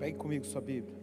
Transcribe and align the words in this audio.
Pegue 0.00 0.16
comigo 0.16 0.46
sua 0.46 0.62
Bíblia. 0.62 0.98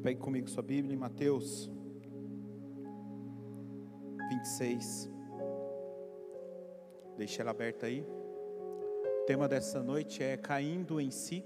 Pegue 0.00 0.20
comigo 0.20 0.48
sua 0.48 0.62
Bíblia 0.62 0.94
em 0.94 0.96
Mateus 0.96 1.68
26. 4.28 5.10
Deixe 7.16 7.40
ela 7.40 7.50
aberta 7.50 7.86
aí. 7.86 8.02
O 8.02 9.24
tema 9.26 9.48
dessa 9.48 9.82
noite 9.82 10.22
é 10.22 10.36
caindo 10.36 11.00
em 11.00 11.10
si. 11.10 11.44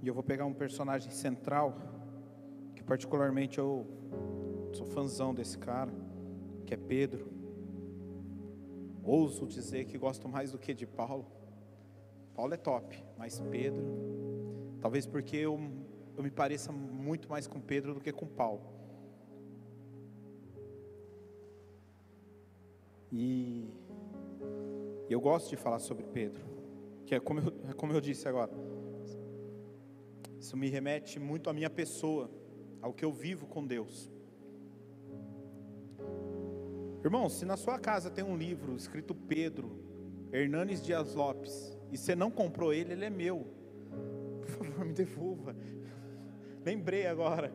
E 0.00 0.06
eu 0.06 0.14
vou 0.14 0.22
pegar 0.22 0.44
um 0.44 0.54
personagem 0.54 1.10
central, 1.10 1.95
particularmente 2.86 3.58
eu 3.58 3.86
sou 4.72 4.86
fãzão 4.86 5.34
desse 5.34 5.58
cara, 5.58 5.92
que 6.64 6.72
é 6.72 6.76
Pedro. 6.76 7.26
Ouso 9.02 9.46
dizer 9.46 9.84
que 9.84 9.98
gosto 9.98 10.28
mais 10.28 10.52
do 10.52 10.58
que 10.58 10.72
de 10.72 10.86
Paulo. 10.86 11.26
Paulo 12.34 12.54
é 12.54 12.56
top, 12.56 13.02
mas 13.16 13.40
Pedro, 13.50 13.84
talvez 14.80 15.06
porque 15.06 15.36
eu, 15.36 15.58
eu 16.16 16.22
me 16.22 16.30
pareça 16.30 16.70
muito 16.70 17.28
mais 17.28 17.46
com 17.46 17.60
Pedro 17.60 17.94
do 17.94 18.00
que 18.00 18.12
com 18.12 18.26
Paulo. 18.26 18.62
E 23.10 23.70
eu 25.08 25.20
gosto 25.20 25.48
de 25.48 25.56
falar 25.56 25.78
sobre 25.78 26.04
Pedro, 26.04 26.44
que 27.06 27.14
é 27.14 27.20
como 27.20 27.40
eu, 27.40 27.52
é 27.70 27.72
como 27.72 27.92
eu 27.92 28.00
disse 28.00 28.28
agora. 28.28 28.52
Isso 30.38 30.56
me 30.56 30.68
remete 30.68 31.18
muito 31.18 31.48
à 31.48 31.52
minha 31.52 31.70
pessoa, 31.70 32.30
ao 32.80 32.92
que 32.92 33.04
eu 33.04 33.12
vivo 33.12 33.46
com 33.46 33.66
Deus. 33.66 34.10
Irmão, 37.04 37.28
se 37.28 37.44
na 37.44 37.56
sua 37.56 37.78
casa 37.78 38.10
tem 38.10 38.24
um 38.24 38.36
livro 38.36 38.74
escrito 38.74 39.14
Pedro, 39.14 39.78
Hernanes 40.32 40.82
Dias 40.82 41.14
Lopes, 41.14 41.78
e 41.92 41.96
você 41.96 42.16
não 42.16 42.30
comprou 42.30 42.72
ele, 42.72 42.92
ele 42.92 43.04
é 43.04 43.10
meu. 43.10 43.46
Por 44.40 44.48
favor, 44.48 44.84
me 44.84 44.92
devolva. 44.92 45.56
Lembrei 46.64 47.06
agora. 47.06 47.52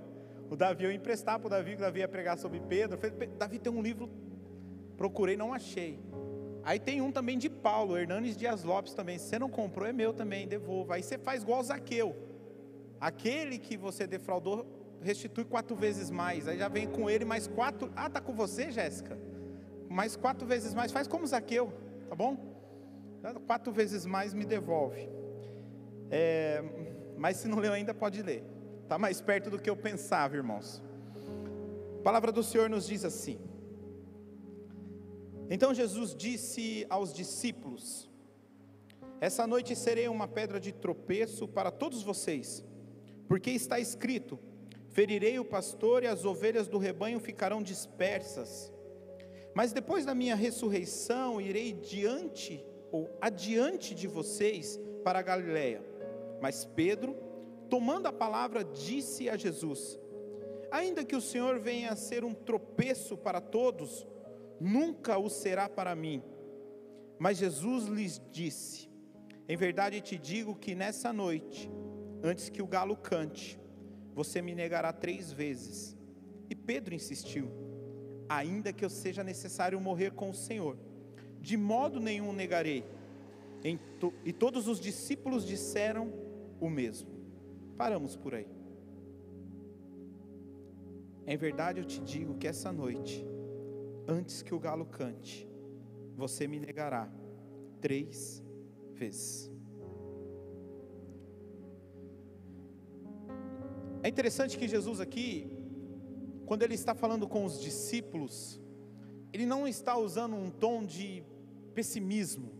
O 0.49 0.55
Davi, 0.55 0.85
eu 0.85 0.91
emprestar 0.91 1.37
para 1.37 1.47
o 1.47 1.49
Davi, 1.49 1.71
que 1.71 1.77
o 1.77 1.81
Davi 1.81 1.99
ia 1.99 2.07
pregar 2.07 2.37
sobre 2.37 2.59
Pedro. 2.61 2.97
Falei, 2.97 3.27
Davi 3.37 3.59
tem 3.59 3.71
um 3.71 3.81
livro, 3.81 4.09
procurei, 4.97 5.35
não 5.35 5.53
achei. 5.53 5.99
Aí 6.63 6.79
tem 6.79 7.01
um 7.01 7.11
também 7.11 7.37
de 7.37 7.49
Paulo, 7.49 7.97
Hernanes 7.97 8.37
Dias 8.37 8.63
Lopes 8.63 8.93
também. 8.93 9.17
Se 9.17 9.25
você 9.25 9.39
não 9.39 9.49
comprou, 9.49 9.87
é 9.87 9.93
meu 9.93 10.13
também, 10.13 10.47
devolva. 10.47 10.95
Aí 10.95 11.03
você 11.03 11.17
faz 11.17 11.41
igual 11.43 11.63
Zaqueu. 11.63 12.15
Aquele 12.99 13.57
que 13.57 13.75
você 13.75 14.05
defraudou, 14.05 14.65
restitui 15.01 15.43
quatro 15.43 15.75
vezes 15.75 16.09
mais. 16.09 16.47
Aí 16.47 16.57
já 16.57 16.67
vem 16.67 16.87
com 16.87 17.09
ele 17.09 17.25
mais 17.25 17.47
quatro. 17.47 17.91
Ah, 17.95 18.09
tá 18.09 18.21
com 18.21 18.33
você, 18.33 18.71
Jéssica? 18.71 19.17
Mais 19.89 20.15
quatro 20.15 20.47
vezes 20.47 20.73
mais. 20.73 20.91
Faz 20.91 21.07
como 21.07 21.25
Zaqueu, 21.27 21.73
tá 22.07 22.15
bom? 22.15 22.49
quatro 23.45 23.71
vezes 23.71 24.05
mais 24.05 24.33
me 24.33 24.45
devolve. 24.45 25.07
É, 26.09 26.63
mas 27.17 27.37
se 27.37 27.47
não 27.47 27.59
leu 27.59 27.71
ainda, 27.71 27.93
pode 27.93 28.21
ler. 28.21 28.43
Está 28.83 28.97
mais 28.97 29.21
perto 29.21 29.49
do 29.49 29.59
que 29.59 29.69
eu 29.69 29.77
pensava, 29.77 30.35
irmãos. 30.35 30.81
A 31.99 32.03
palavra 32.03 32.31
do 32.31 32.43
Senhor 32.43 32.69
nos 32.69 32.87
diz 32.87 33.05
assim. 33.05 33.39
Então 35.49 35.73
Jesus 35.73 36.15
disse 36.15 36.85
aos 36.89 37.13
discípulos: 37.13 38.09
Essa 39.19 39.45
noite 39.45 39.75
serei 39.75 40.07
uma 40.07 40.27
pedra 40.27 40.59
de 40.59 40.71
tropeço 40.71 41.47
para 41.47 41.69
todos 41.69 42.01
vocês, 42.01 42.65
porque 43.27 43.51
está 43.51 43.79
escrito: 43.79 44.39
Ferirei 44.91 45.39
o 45.39 45.45
pastor 45.45 46.03
e 46.03 46.07
as 46.07 46.25
ovelhas 46.25 46.67
do 46.67 46.77
rebanho 46.77 47.19
ficarão 47.19 47.63
dispersas. 47.63 48.71
Mas 49.53 49.71
depois 49.71 50.05
da 50.05 50.13
minha 50.13 50.35
ressurreição, 50.35 51.39
irei 51.39 51.71
diante 51.71 52.65
ou 52.91 53.09
adiante 53.21 53.95
de 53.95 54.07
vocês 54.07 54.79
para 55.03 55.19
a 55.19 55.21
Galiléia. 55.23 55.81
Mas 56.41 56.65
Pedro, 56.65 57.15
tomando 57.69 58.07
a 58.07 58.13
palavra, 58.13 58.63
disse 58.63 59.29
a 59.29 59.37
Jesus: 59.37 59.97
Ainda 60.69 61.05
que 61.05 61.15
o 61.15 61.21
Senhor 61.21 61.59
venha 61.59 61.91
a 61.91 61.95
ser 61.95 62.23
um 62.25 62.33
tropeço 62.33 63.17
para 63.17 63.39
todos, 63.39 64.05
nunca 64.59 65.17
o 65.17 65.29
será 65.29 65.69
para 65.69 65.95
mim. 65.95 66.21
Mas 67.17 67.37
Jesus 67.37 67.85
lhes 67.85 68.21
disse: 68.31 68.89
Em 69.47 69.55
verdade 69.55 70.01
te 70.01 70.17
digo 70.17 70.55
que 70.55 70.75
nessa 70.75 71.13
noite, 71.13 71.71
antes 72.23 72.49
que 72.49 72.61
o 72.61 72.67
galo 72.67 72.97
cante, 72.97 73.60
você 74.13 74.41
me 74.41 74.53
negará 74.53 74.91
três 74.93 75.31
vezes. 75.31 75.97
E 76.49 76.55
Pedro 76.55 76.93
insistiu: 76.93 77.49
Ainda 78.27 78.73
que 78.73 78.83
eu 78.83 78.89
seja 78.89 79.23
necessário 79.23 79.79
morrer 79.79 80.11
com 80.11 80.29
o 80.29 80.33
Senhor 80.33 80.77
de 81.41 81.57
modo 81.57 81.99
nenhum 81.99 82.31
negarei. 82.31 82.85
E 84.23 84.31
todos 84.31 84.67
os 84.67 84.79
discípulos 84.79 85.45
disseram 85.45 86.13
o 86.59 86.69
mesmo. 86.69 87.09
Paramos 87.77 88.15
por 88.15 88.35
aí. 88.35 88.47
Em 91.25 91.37
verdade 91.37 91.79
eu 91.79 91.85
te 91.85 91.99
digo 91.99 92.37
que 92.37 92.47
essa 92.47 92.71
noite, 92.71 93.25
antes 94.07 94.41
que 94.41 94.53
o 94.53 94.59
galo 94.59 94.85
cante, 94.85 95.47
você 96.15 96.47
me 96.47 96.59
negará 96.59 97.11
três 97.79 98.43
vezes. 98.93 99.50
É 104.03 104.09
interessante 104.09 104.57
que 104.57 104.67
Jesus 104.67 104.99
aqui, 104.99 105.55
quando 106.47 106.63
ele 106.63 106.73
está 106.73 106.95
falando 106.95 107.27
com 107.27 107.45
os 107.45 107.61
discípulos, 107.61 108.59
ele 109.31 109.45
não 109.45 109.67
está 109.67 109.95
usando 109.95 110.35
um 110.35 110.49
tom 110.49 110.83
de 110.83 111.23
pessimismo. 111.75 112.51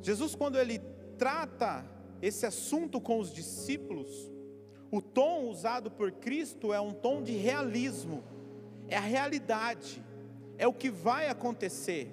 Jesus, 0.00 0.34
quando 0.34 0.58
ele 0.58 0.80
trata 1.18 1.84
esse 2.22 2.46
assunto 2.46 3.00
com 3.00 3.18
os 3.20 3.32
discípulos, 3.32 4.32
o 4.90 5.02
tom 5.02 5.48
usado 5.50 5.90
por 5.90 6.10
Cristo 6.10 6.72
é 6.72 6.80
um 6.80 6.92
tom 6.92 7.22
de 7.22 7.32
realismo, 7.32 8.24
é 8.88 8.96
a 8.96 9.00
realidade, 9.00 10.02
é 10.56 10.66
o 10.66 10.72
que 10.72 10.88
vai 10.88 11.28
acontecer. 11.28 12.10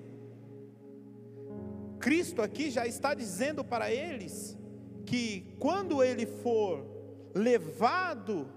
Cristo 1.98 2.42
aqui 2.42 2.70
já 2.70 2.86
está 2.86 3.14
dizendo 3.14 3.64
para 3.64 3.90
eles 3.90 4.58
que 5.06 5.46
quando 5.60 6.04
ele 6.04 6.26
for 6.26 6.91
levado 7.34 8.48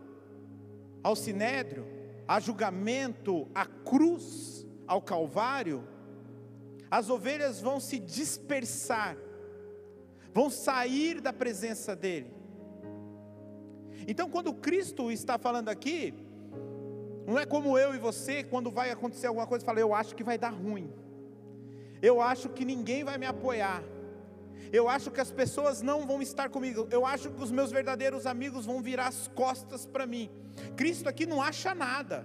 ao 1.02 1.14
sinédrio, 1.14 1.86
a 2.26 2.40
julgamento, 2.40 3.48
à 3.54 3.66
cruz, 3.66 4.66
ao 4.86 5.00
Calvário, 5.02 5.86
as 6.90 7.10
ovelhas 7.10 7.60
vão 7.60 7.80
se 7.80 7.98
dispersar, 7.98 9.16
vão 10.32 10.48
sair 10.48 11.20
da 11.20 11.32
presença 11.32 11.94
dEle. 11.94 12.32
Então, 14.06 14.28
quando 14.28 14.52
Cristo 14.54 15.10
está 15.10 15.38
falando 15.38 15.68
aqui, 15.68 16.14
não 17.26 17.38
é 17.38 17.46
como 17.46 17.78
eu 17.78 17.94
e 17.94 17.98
você, 17.98 18.44
quando 18.44 18.70
vai 18.70 18.90
acontecer 18.90 19.26
alguma 19.26 19.46
coisa, 19.46 19.64
fala, 19.64 19.80
eu 19.80 19.94
acho 19.94 20.14
que 20.14 20.22
vai 20.22 20.36
dar 20.36 20.50
ruim, 20.50 20.92
eu 22.02 22.20
acho 22.20 22.50
que 22.50 22.64
ninguém 22.64 23.02
vai 23.02 23.16
me 23.16 23.26
apoiar, 23.26 23.82
eu 24.72 24.88
acho 24.88 25.10
que 25.10 25.20
as 25.20 25.30
pessoas 25.30 25.82
não 25.82 26.06
vão 26.06 26.20
estar 26.20 26.48
comigo, 26.48 26.88
eu 26.90 27.06
acho 27.06 27.30
que 27.30 27.42
os 27.42 27.50
meus 27.50 27.70
verdadeiros 27.70 28.26
amigos 28.26 28.66
vão 28.66 28.82
virar 28.82 29.08
as 29.08 29.28
costas 29.28 29.86
para 29.86 30.06
mim. 30.06 30.30
Cristo 30.76 31.08
aqui 31.08 31.26
não 31.26 31.40
acha 31.40 31.74
nada. 31.74 32.24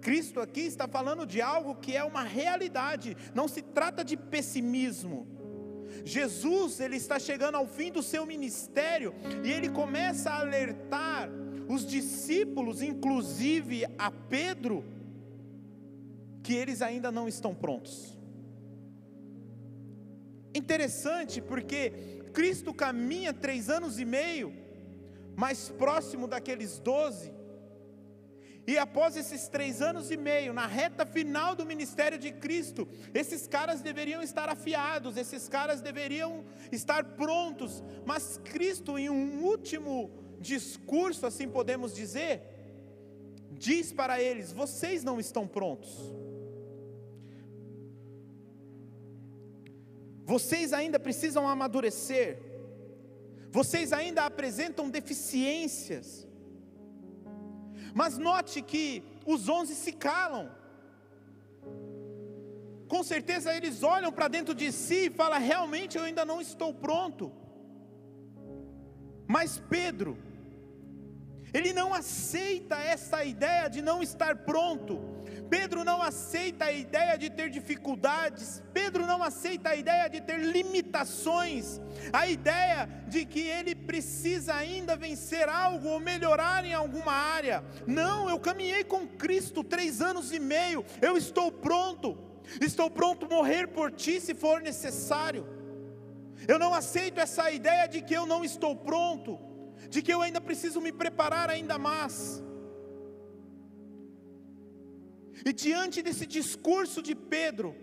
Cristo 0.00 0.40
aqui 0.40 0.60
está 0.60 0.86
falando 0.86 1.26
de 1.26 1.40
algo 1.40 1.74
que 1.74 1.96
é 1.96 2.04
uma 2.04 2.22
realidade, 2.22 3.16
não 3.34 3.48
se 3.48 3.62
trata 3.62 4.04
de 4.04 4.16
pessimismo. 4.16 5.26
Jesus, 6.04 6.80
ele 6.80 6.96
está 6.96 7.18
chegando 7.18 7.56
ao 7.56 7.66
fim 7.66 7.90
do 7.90 8.02
seu 8.02 8.26
ministério 8.26 9.14
e 9.44 9.50
ele 9.50 9.68
começa 9.68 10.30
a 10.30 10.40
alertar 10.40 11.28
os 11.68 11.84
discípulos, 11.86 12.82
inclusive 12.82 13.84
a 13.98 14.10
Pedro, 14.10 14.84
que 16.42 16.54
eles 16.54 16.82
ainda 16.82 17.10
não 17.10 17.26
estão 17.26 17.54
prontos. 17.54 18.15
Interessante 20.56 21.40
porque 21.40 21.90
Cristo 22.32 22.72
caminha 22.72 23.32
três 23.32 23.68
anos 23.68 23.98
e 23.98 24.04
meio 24.04 24.52
mais 25.36 25.68
próximo 25.68 26.26
daqueles 26.26 26.78
doze, 26.78 27.30
e 28.66 28.76
após 28.76 29.16
esses 29.16 29.46
três 29.46 29.80
anos 29.80 30.10
e 30.10 30.16
meio, 30.16 30.52
na 30.52 30.66
reta 30.66 31.06
final 31.06 31.54
do 31.54 31.64
ministério 31.64 32.18
de 32.18 32.32
Cristo, 32.32 32.88
esses 33.14 33.46
caras 33.46 33.80
deveriam 33.80 34.22
estar 34.22 34.48
afiados, 34.48 35.16
esses 35.16 35.48
caras 35.48 35.80
deveriam 35.80 36.44
estar 36.72 37.04
prontos, 37.04 37.84
mas 38.04 38.40
Cristo, 38.42 38.98
em 38.98 39.08
um 39.08 39.44
último 39.44 40.10
discurso, 40.40 41.26
assim 41.26 41.48
podemos 41.48 41.94
dizer, 41.94 42.42
diz 43.52 43.92
para 43.92 44.20
eles: 44.20 44.52
vocês 44.52 45.04
não 45.04 45.20
estão 45.20 45.46
prontos. 45.46 46.12
Vocês 50.32 50.72
ainda 50.72 50.98
precisam 50.98 51.48
amadurecer, 51.48 52.30
vocês 53.58 53.92
ainda 53.92 54.22
apresentam 54.30 54.90
deficiências, 54.90 56.26
Mas 57.98 58.18
note 58.18 58.60
que 58.70 59.02
os 59.24 59.48
onze 59.48 59.74
se 59.74 59.92
calam. 60.06 60.50
Com 62.88 63.02
certeza 63.02 63.54
eles 63.54 63.82
olham 63.82 64.12
para 64.12 64.28
dentro 64.28 64.54
de 64.54 64.70
si 64.70 65.06
e 65.06 65.14
falam: 65.20 65.40
realmente 65.40 65.96
eu 65.96 66.04
ainda 66.04 66.24
não 66.30 66.38
estou 66.38 66.74
pronto. 66.74 67.32
Mas 69.26 69.56
Pedro, 69.70 70.18
ele 71.54 71.72
não 71.72 71.94
aceita 71.94 72.76
essa 72.76 73.24
ideia 73.24 73.66
de 73.68 73.80
não 73.80 74.02
estar 74.02 74.36
pronto. 74.50 75.15
Pedro 75.48 75.84
não 75.84 76.02
aceita 76.02 76.66
a 76.66 76.72
ideia 76.72 77.16
de 77.16 77.30
ter 77.30 77.50
dificuldades, 77.50 78.62
Pedro 78.72 79.06
não 79.06 79.22
aceita 79.22 79.70
a 79.70 79.76
ideia 79.76 80.08
de 80.08 80.20
ter 80.20 80.38
limitações, 80.38 81.80
a 82.12 82.26
ideia 82.26 82.88
de 83.08 83.24
que 83.24 83.40
ele 83.40 83.74
precisa 83.74 84.54
ainda 84.54 84.96
vencer 84.96 85.48
algo 85.48 85.88
ou 85.88 86.00
melhorar 86.00 86.64
em 86.64 86.74
alguma 86.74 87.12
área. 87.12 87.64
Não, 87.86 88.28
eu 88.28 88.38
caminhei 88.38 88.84
com 88.84 89.06
Cristo 89.06 89.62
três 89.62 90.00
anos 90.00 90.32
e 90.32 90.38
meio, 90.40 90.84
eu 91.00 91.16
estou 91.16 91.52
pronto, 91.52 92.18
estou 92.60 92.90
pronto 92.90 93.26
a 93.26 93.28
morrer 93.28 93.68
por 93.68 93.92
ti 93.92 94.20
se 94.20 94.34
for 94.34 94.60
necessário. 94.60 95.46
Eu 96.46 96.58
não 96.58 96.74
aceito 96.74 97.18
essa 97.18 97.50
ideia 97.50 97.86
de 97.86 98.02
que 98.02 98.14
eu 98.14 98.26
não 98.26 98.44
estou 98.44 98.76
pronto, 98.76 99.38
de 99.88 100.02
que 100.02 100.12
eu 100.12 100.22
ainda 100.22 100.40
preciso 100.40 100.80
me 100.80 100.92
preparar 100.92 101.48
ainda 101.48 101.78
mais. 101.78 102.42
E 105.44 105.52
diante 105.52 106.02
desse 106.02 106.26
discurso 106.26 107.02
de 107.02 107.14
Pedro, 107.14 107.74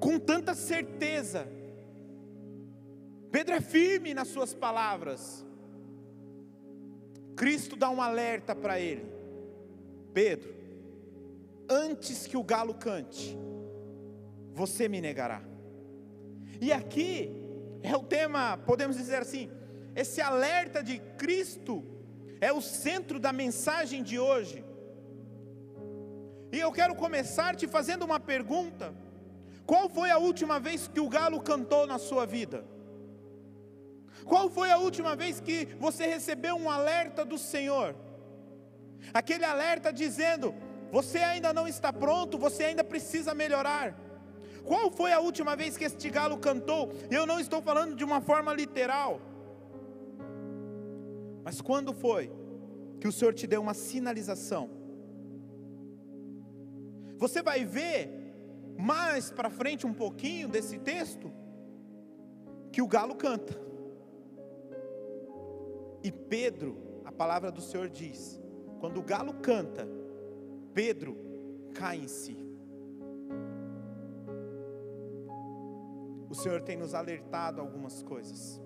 com 0.00 0.18
tanta 0.18 0.54
certeza, 0.54 1.48
Pedro 3.30 3.54
é 3.54 3.60
firme 3.60 4.14
nas 4.14 4.28
suas 4.28 4.54
palavras. 4.54 5.44
Cristo 7.36 7.74
dá 7.76 7.90
um 7.90 8.00
alerta 8.00 8.54
para 8.54 8.78
ele: 8.78 9.04
Pedro, 10.12 10.54
antes 11.68 12.26
que 12.26 12.36
o 12.36 12.44
galo 12.44 12.74
cante, 12.74 13.36
você 14.52 14.88
me 14.88 15.00
negará. 15.00 15.42
E 16.60 16.72
aqui 16.72 17.30
é 17.82 17.96
o 17.96 18.02
tema, 18.02 18.56
podemos 18.56 18.96
dizer 18.96 19.16
assim, 19.16 19.50
esse 19.94 20.20
alerta 20.20 20.82
de 20.82 20.98
Cristo 21.18 21.84
é 22.40 22.52
o 22.52 22.60
centro 22.60 23.18
da 23.18 23.32
mensagem 23.32 24.02
de 24.02 24.18
hoje. 24.18 24.63
E 26.54 26.60
eu 26.60 26.70
quero 26.70 26.94
começar 26.94 27.56
te 27.56 27.66
fazendo 27.66 28.04
uma 28.04 28.20
pergunta: 28.20 28.94
qual 29.66 29.88
foi 29.88 30.08
a 30.12 30.18
última 30.18 30.60
vez 30.60 30.86
que 30.86 31.00
o 31.00 31.08
galo 31.08 31.40
cantou 31.40 31.84
na 31.84 31.98
sua 31.98 32.24
vida? 32.24 32.64
Qual 34.24 34.48
foi 34.48 34.70
a 34.70 34.78
última 34.78 35.16
vez 35.16 35.40
que 35.40 35.64
você 35.80 36.06
recebeu 36.06 36.54
um 36.54 36.70
alerta 36.70 37.24
do 37.24 37.36
Senhor? 37.36 37.96
Aquele 39.12 39.44
alerta 39.44 39.92
dizendo: 39.92 40.54
você 40.92 41.18
ainda 41.18 41.52
não 41.52 41.66
está 41.66 41.92
pronto, 41.92 42.38
você 42.38 42.62
ainda 42.66 42.84
precisa 42.84 43.34
melhorar. 43.34 43.92
Qual 44.62 44.92
foi 44.92 45.12
a 45.12 45.18
última 45.18 45.56
vez 45.56 45.76
que 45.76 45.84
este 45.84 46.08
galo 46.08 46.38
cantou? 46.38 46.92
Eu 47.10 47.26
não 47.26 47.40
estou 47.40 47.60
falando 47.60 47.96
de 47.96 48.04
uma 48.04 48.20
forma 48.20 48.54
literal. 48.54 49.20
Mas 51.42 51.60
quando 51.60 51.92
foi 51.92 52.30
que 53.00 53.08
o 53.08 53.12
Senhor 53.12 53.34
te 53.34 53.48
deu 53.48 53.60
uma 53.60 53.74
sinalização? 53.74 54.83
Você 57.24 57.40
vai 57.40 57.64
ver 57.64 58.10
mais 58.76 59.30
para 59.30 59.48
frente 59.48 59.86
um 59.86 59.94
pouquinho 59.94 60.46
desse 60.46 60.78
texto 60.78 61.32
que 62.70 62.82
o 62.82 62.86
galo 62.86 63.14
canta. 63.14 63.58
E 66.02 66.12
Pedro, 66.12 66.76
a 67.02 67.10
palavra 67.10 67.50
do 67.50 67.62
Senhor 67.62 67.88
diz: 67.88 68.38
quando 68.78 68.98
o 68.98 69.02
galo 69.02 69.32
canta, 69.40 69.88
Pedro 70.74 71.16
cai 71.72 71.96
em 71.96 72.08
si. 72.08 72.36
O 76.28 76.34
Senhor 76.34 76.60
tem 76.60 76.76
nos 76.76 76.92
alertado 76.92 77.58
algumas 77.58 78.02
coisas. 78.02 78.60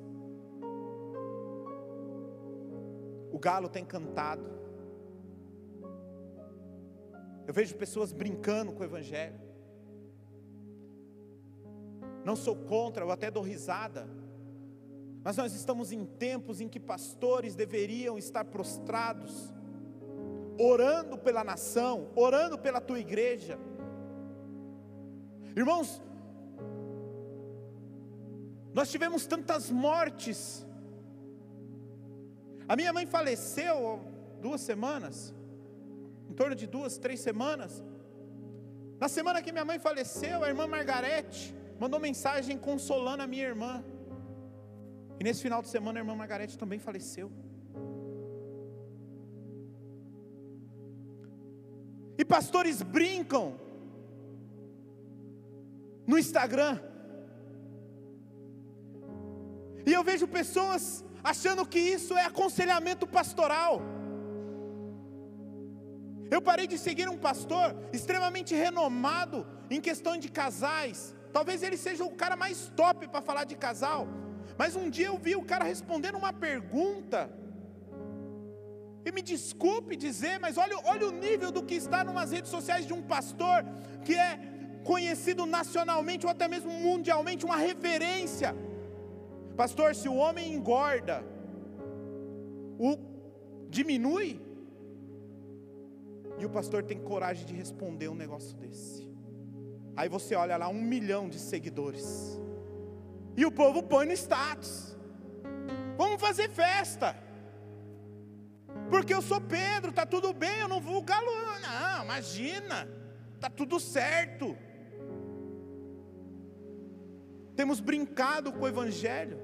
O 3.31 3.38
galo 3.38 3.69
tem 3.69 3.84
cantado. 3.84 4.50
Eu 7.48 7.54
vejo 7.54 7.74
pessoas 7.76 8.12
brincando 8.12 8.72
com 8.72 8.82
o 8.82 8.84
Evangelho. 8.84 9.40
Não 12.22 12.36
sou 12.36 12.54
contra, 12.54 13.02
eu 13.02 13.10
até 13.10 13.30
dou 13.30 13.42
risada. 13.42 14.06
Mas 15.24 15.38
nós 15.38 15.54
estamos 15.54 15.90
em 15.90 16.04
tempos 16.04 16.60
em 16.60 16.68
que 16.68 16.78
pastores 16.78 17.54
deveriam 17.54 18.18
estar 18.18 18.44
prostrados, 18.44 19.50
orando 20.58 21.16
pela 21.16 21.42
nação, 21.42 22.10
orando 22.14 22.58
pela 22.58 22.82
tua 22.82 23.00
igreja. 23.00 23.58
Irmãos, 25.56 26.02
nós 28.74 28.90
tivemos 28.90 29.26
tantas 29.26 29.70
mortes. 29.70 30.66
A 32.68 32.76
minha 32.76 32.92
mãe 32.92 33.06
faleceu 33.06 34.02
duas 34.38 34.60
semanas 34.60 35.34
em 36.28 36.34
torno 36.34 36.54
de 36.54 36.66
duas, 36.66 36.98
três 36.98 37.20
semanas. 37.20 37.82
Na 39.00 39.08
semana 39.08 39.40
que 39.42 39.52
minha 39.52 39.64
mãe 39.64 39.78
faleceu, 39.78 40.42
a 40.42 40.48
irmã 40.48 40.66
Margarete 40.66 41.54
mandou 41.78 42.00
mensagem 42.00 42.58
consolando 42.58 43.22
a 43.22 43.26
minha 43.26 43.46
irmã. 43.52 43.84
E 45.19 45.25
nesse 45.25 45.42
final 45.42 45.62
de 45.62 45.69
semana 45.69 45.98
a 45.98 46.02
irmã 46.02 46.14
Margarete 46.14 46.58
também 46.58 46.78
faleceu. 46.78 47.30
E 52.20 52.25
pastores 52.25 52.82
brincam 52.82 53.44
no 56.06 56.19
Instagram. 56.19 56.80
E 59.86 59.92
eu 59.92 60.02
vejo 60.02 60.26
pessoas 60.26 61.04
achando 61.22 61.64
que 61.64 61.78
isso 61.78 62.14
é 62.16 62.25
aconselhamento 62.25 63.06
pastoral. 63.06 63.80
Eu 66.30 66.40
parei 66.42 66.66
de 66.66 66.78
seguir 66.78 67.08
um 67.08 67.16
pastor 67.16 67.75
extremamente 67.92 68.54
renomado 68.54 69.46
em 69.70 69.80
questão 69.80 70.16
de 70.16 70.28
casais. 70.28 71.14
Talvez 71.32 71.62
ele 71.62 71.76
seja 71.76 72.04
o 72.04 72.14
cara 72.22 72.36
mais 72.36 72.70
top 72.76 73.08
para 73.08 73.22
falar 73.22 73.44
de 73.44 73.56
casal. 73.56 74.06
Mas 74.56 74.76
um 74.76 74.88
dia 74.90 75.06
eu 75.06 75.19
vi 75.19 75.34
o 75.36 75.44
cara 75.44 75.64
respondendo 75.64 76.19
uma 76.19 76.32
pergunta. 76.32 77.30
E 79.04 79.12
me 79.12 79.22
desculpe 79.22 79.96
dizer, 79.96 80.38
mas 80.38 80.58
olha, 80.58 80.76
olha 80.84 81.06
o 81.08 81.12
nível 81.12 81.50
do 81.50 81.62
que 81.62 81.75
está 81.75 82.04
nas 82.04 82.32
redes 82.32 82.50
sociais 82.50 82.87
de 82.87 82.92
um 82.92 83.02
pastor 83.02 83.64
que 84.04 84.14
é 84.14 84.38
conhecido 84.85 85.47
nacionalmente 85.47 86.26
ou 86.26 86.32
até 86.32 86.47
mesmo 86.49 86.70
mundialmente, 86.70 87.44
uma 87.44 87.56
referência. 87.56 88.54
Pastor, 89.56 89.94
se 89.94 90.08
o 90.08 90.14
homem 90.14 90.52
engorda, 90.52 91.25
o 92.78 92.97
diminui, 93.68 94.40
e 96.38 96.47
o 96.47 96.50
pastor 96.50 96.83
tem 96.83 96.99
coragem 96.99 97.45
de 97.45 97.54
responder 97.54 98.09
um 98.09 98.14
negócio 98.14 98.57
desse. 98.57 99.09
Aí 99.97 100.09
você 100.09 100.35
olha 100.35 100.57
lá, 100.57 100.68
um 100.68 100.80
milhão 100.80 101.28
de 101.28 101.38
seguidores. 101.38 102.38
E 103.37 103.45
o 103.45 103.50
povo 103.50 103.83
põe 103.83 104.07
no 104.07 104.12
status. 104.12 104.97
Vamos 105.97 106.21
fazer 106.21 106.49
festa. 106.49 107.16
Porque 108.88 109.12
eu 109.12 109.21
sou 109.21 109.40
Pedro, 109.40 109.92
tá 109.92 110.07
tudo 110.07 110.33
bem, 110.33 110.61
eu 110.61 110.68
não 110.68 110.80
vou 110.80 111.02
galo. 111.02 111.26
Não, 111.61 112.04
imagina. 112.04 112.88
Tá 113.40 113.50
tudo 113.50 113.80
certo. 113.80 114.57
Temos 117.57 117.80
brincado 117.80 118.52
com 118.52 118.61
o 118.61 118.68
evangelho. 118.68 119.40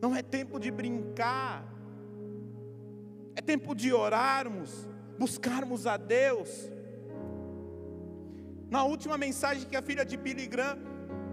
Não 0.00 0.16
é 0.16 0.22
tempo 0.22 0.58
de 0.58 0.70
brincar 0.70 1.62
é 3.40 3.42
tempo 3.42 3.74
de 3.74 3.90
orarmos, 3.92 4.86
buscarmos 5.18 5.86
a 5.86 5.96
Deus. 5.96 6.70
Na 8.68 8.84
última 8.84 9.16
mensagem 9.16 9.66
que 9.68 9.76
a 9.76 9.82
filha 9.82 10.04
de 10.04 10.16
Billy 10.16 10.46
Graham 10.46 10.78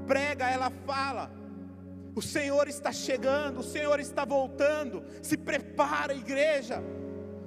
prega, 0.07 0.49
ela 0.49 0.69
fala: 0.85 1.29
O 2.15 2.21
Senhor 2.21 2.67
está 2.69 2.93
chegando, 2.93 3.59
o 3.59 3.69
Senhor 3.75 3.99
está 3.99 4.23
voltando. 4.23 5.03
Se 5.21 5.35
prepara, 5.37 6.13
igreja. 6.13 6.81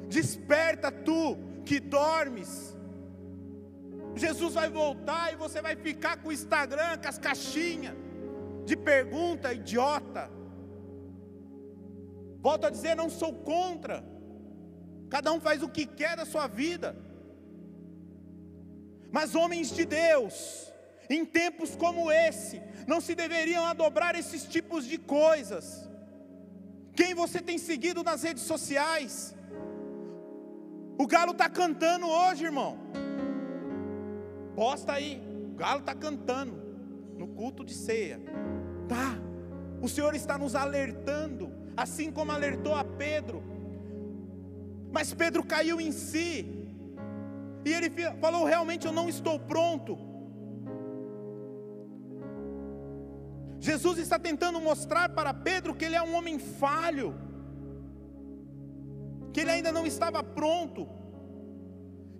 Desperta 0.08 0.92
tu 0.92 1.38
que 1.64 1.80
dormes. 1.80 2.76
Jesus 4.14 4.54
vai 4.54 4.68
voltar 4.68 5.32
e 5.32 5.36
você 5.36 5.62
vai 5.62 5.74
ficar 5.74 6.18
com 6.18 6.28
o 6.28 6.32
Instagram, 6.32 6.98
com 6.98 7.08
as 7.08 7.18
caixinhas 7.18 7.96
de 8.66 8.76
pergunta 8.76 9.54
idiota. 9.54 10.30
Volto 12.42 12.66
a 12.66 12.70
dizer, 12.70 12.94
não 12.94 13.08
sou 13.08 13.32
contra. 13.32 14.19
Cada 15.10 15.32
um 15.32 15.40
faz 15.40 15.62
o 15.62 15.68
que 15.68 15.84
quer 15.84 16.16
da 16.16 16.24
sua 16.24 16.46
vida. 16.46 16.96
Mas 19.12 19.34
homens 19.34 19.74
de 19.74 19.84
Deus, 19.84 20.72
em 21.08 21.24
tempos 21.26 21.74
como 21.74 22.10
esse, 22.12 22.62
não 22.86 23.00
se 23.00 23.14
deveriam 23.14 23.64
adobrar 23.64 24.14
esses 24.14 24.44
tipos 24.44 24.84
de 24.84 24.96
coisas. 24.96 25.88
Quem 26.94 27.12
você 27.14 27.40
tem 27.40 27.58
seguido 27.58 28.04
nas 28.04 28.22
redes 28.22 28.44
sociais? 28.44 29.34
O 30.96 31.06
galo 31.06 31.32
está 31.32 31.48
cantando 31.48 32.06
hoje, 32.06 32.44
irmão. 32.44 32.78
Posta 34.54 34.92
aí. 34.92 35.20
O 35.52 35.56
galo 35.56 35.80
está 35.80 35.94
cantando 35.94 36.54
no 37.16 37.26
culto 37.28 37.64
de 37.64 37.74
ceia. 37.74 38.20
Tá. 38.88 39.18
O 39.82 39.88
Senhor 39.88 40.14
está 40.14 40.36
nos 40.38 40.54
alertando, 40.54 41.52
assim 41.76 42.12
como 42.12 42.30
alertou 42.30 42.74
a 42.74 42.84
Pedro. 42.84 43.42
Mas 44.92 45.14
Pedro 45.14 45.44
caiu 45.44 45.80
em 45.80 45.92
si. 45.92 46.30
E 47.64 47.72
ele 47.72 47.90
falou: 48.20 48.44
realmente 48.44 48.86
eu 48.86 48.92
não 48.92 49.08
estou 49.08 49.38
pronto. 49.38 49.98
Jesus 53.58 53.98
está 53.98 54.18
tentando 54.18 54.58
mostrar 54.60 55.10
para 55.10 55.34
Pedro 55.34 55.74
que 55.74 55.84
ele 55.84 55.94
é 55.94 56.02
um 56.02 56.14
homem 56.14 56.38
falho 56.38 57.14
que 59.32 59.40
ele 59.40 59.50
ainda 59.50 59.72
não 59.72 59.86
estava 59.86 60.22
pronto, 60.22 60.88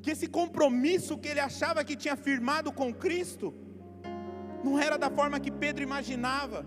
que 0.03 0.11
esse 0.11 0.27
compromisso 0.27 1.19
que 1.19 1.29
ele 1.29 1.41
achava 1.41 1.85
que 1.85 1.97
tinha 1.97 2.17
firmado 2.17 2.73
com 2.73 2.95
Cristo, 2.95 3.53
não 4.65 4.79
era 4.79 4.97
da 4.97 5.11
forma 5.11 5.41
que 5.41 5.51
Pedro 5.51 5.83
imaginava. 5.83 6.65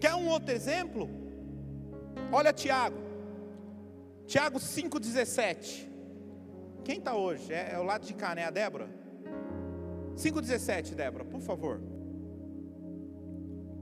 Quer 0.00 0.14
um 0.14 0.26
outro 0.28 0.54
exemplo? 0.54 1.08
Olha 2.32 2.52
Tiago, 2.52 2.98
Tiago 4.28 4.58
5,17. 4.58 5.88
Quem 6.84 6.98
está 6.98 7.16
hoje? 7.16 7.50
É, 7.50 7.70
é, 7.72 7.78
o 7.78 7.82
lado 7.82 8.04
de 8.04 8.12
cá, 8.12 8.34
né? 8.34 8.44
A 8.44 8.50
Débora? 8.50 8.86
5,17, 10.16 10.94
Débora, 10.94 11.24
por 11.24 11.40
favor. 11.40 11.80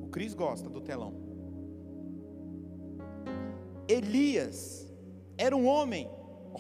O 0.01 0.07
Cris 0.07 0.35
gosta 0.35 0.71
do 0.71 0.81
telão. 0.81 1.15
Elias 3.89 4.87
era 5.37 5.57
um 5.57 5.67
homem, 5.67 6.09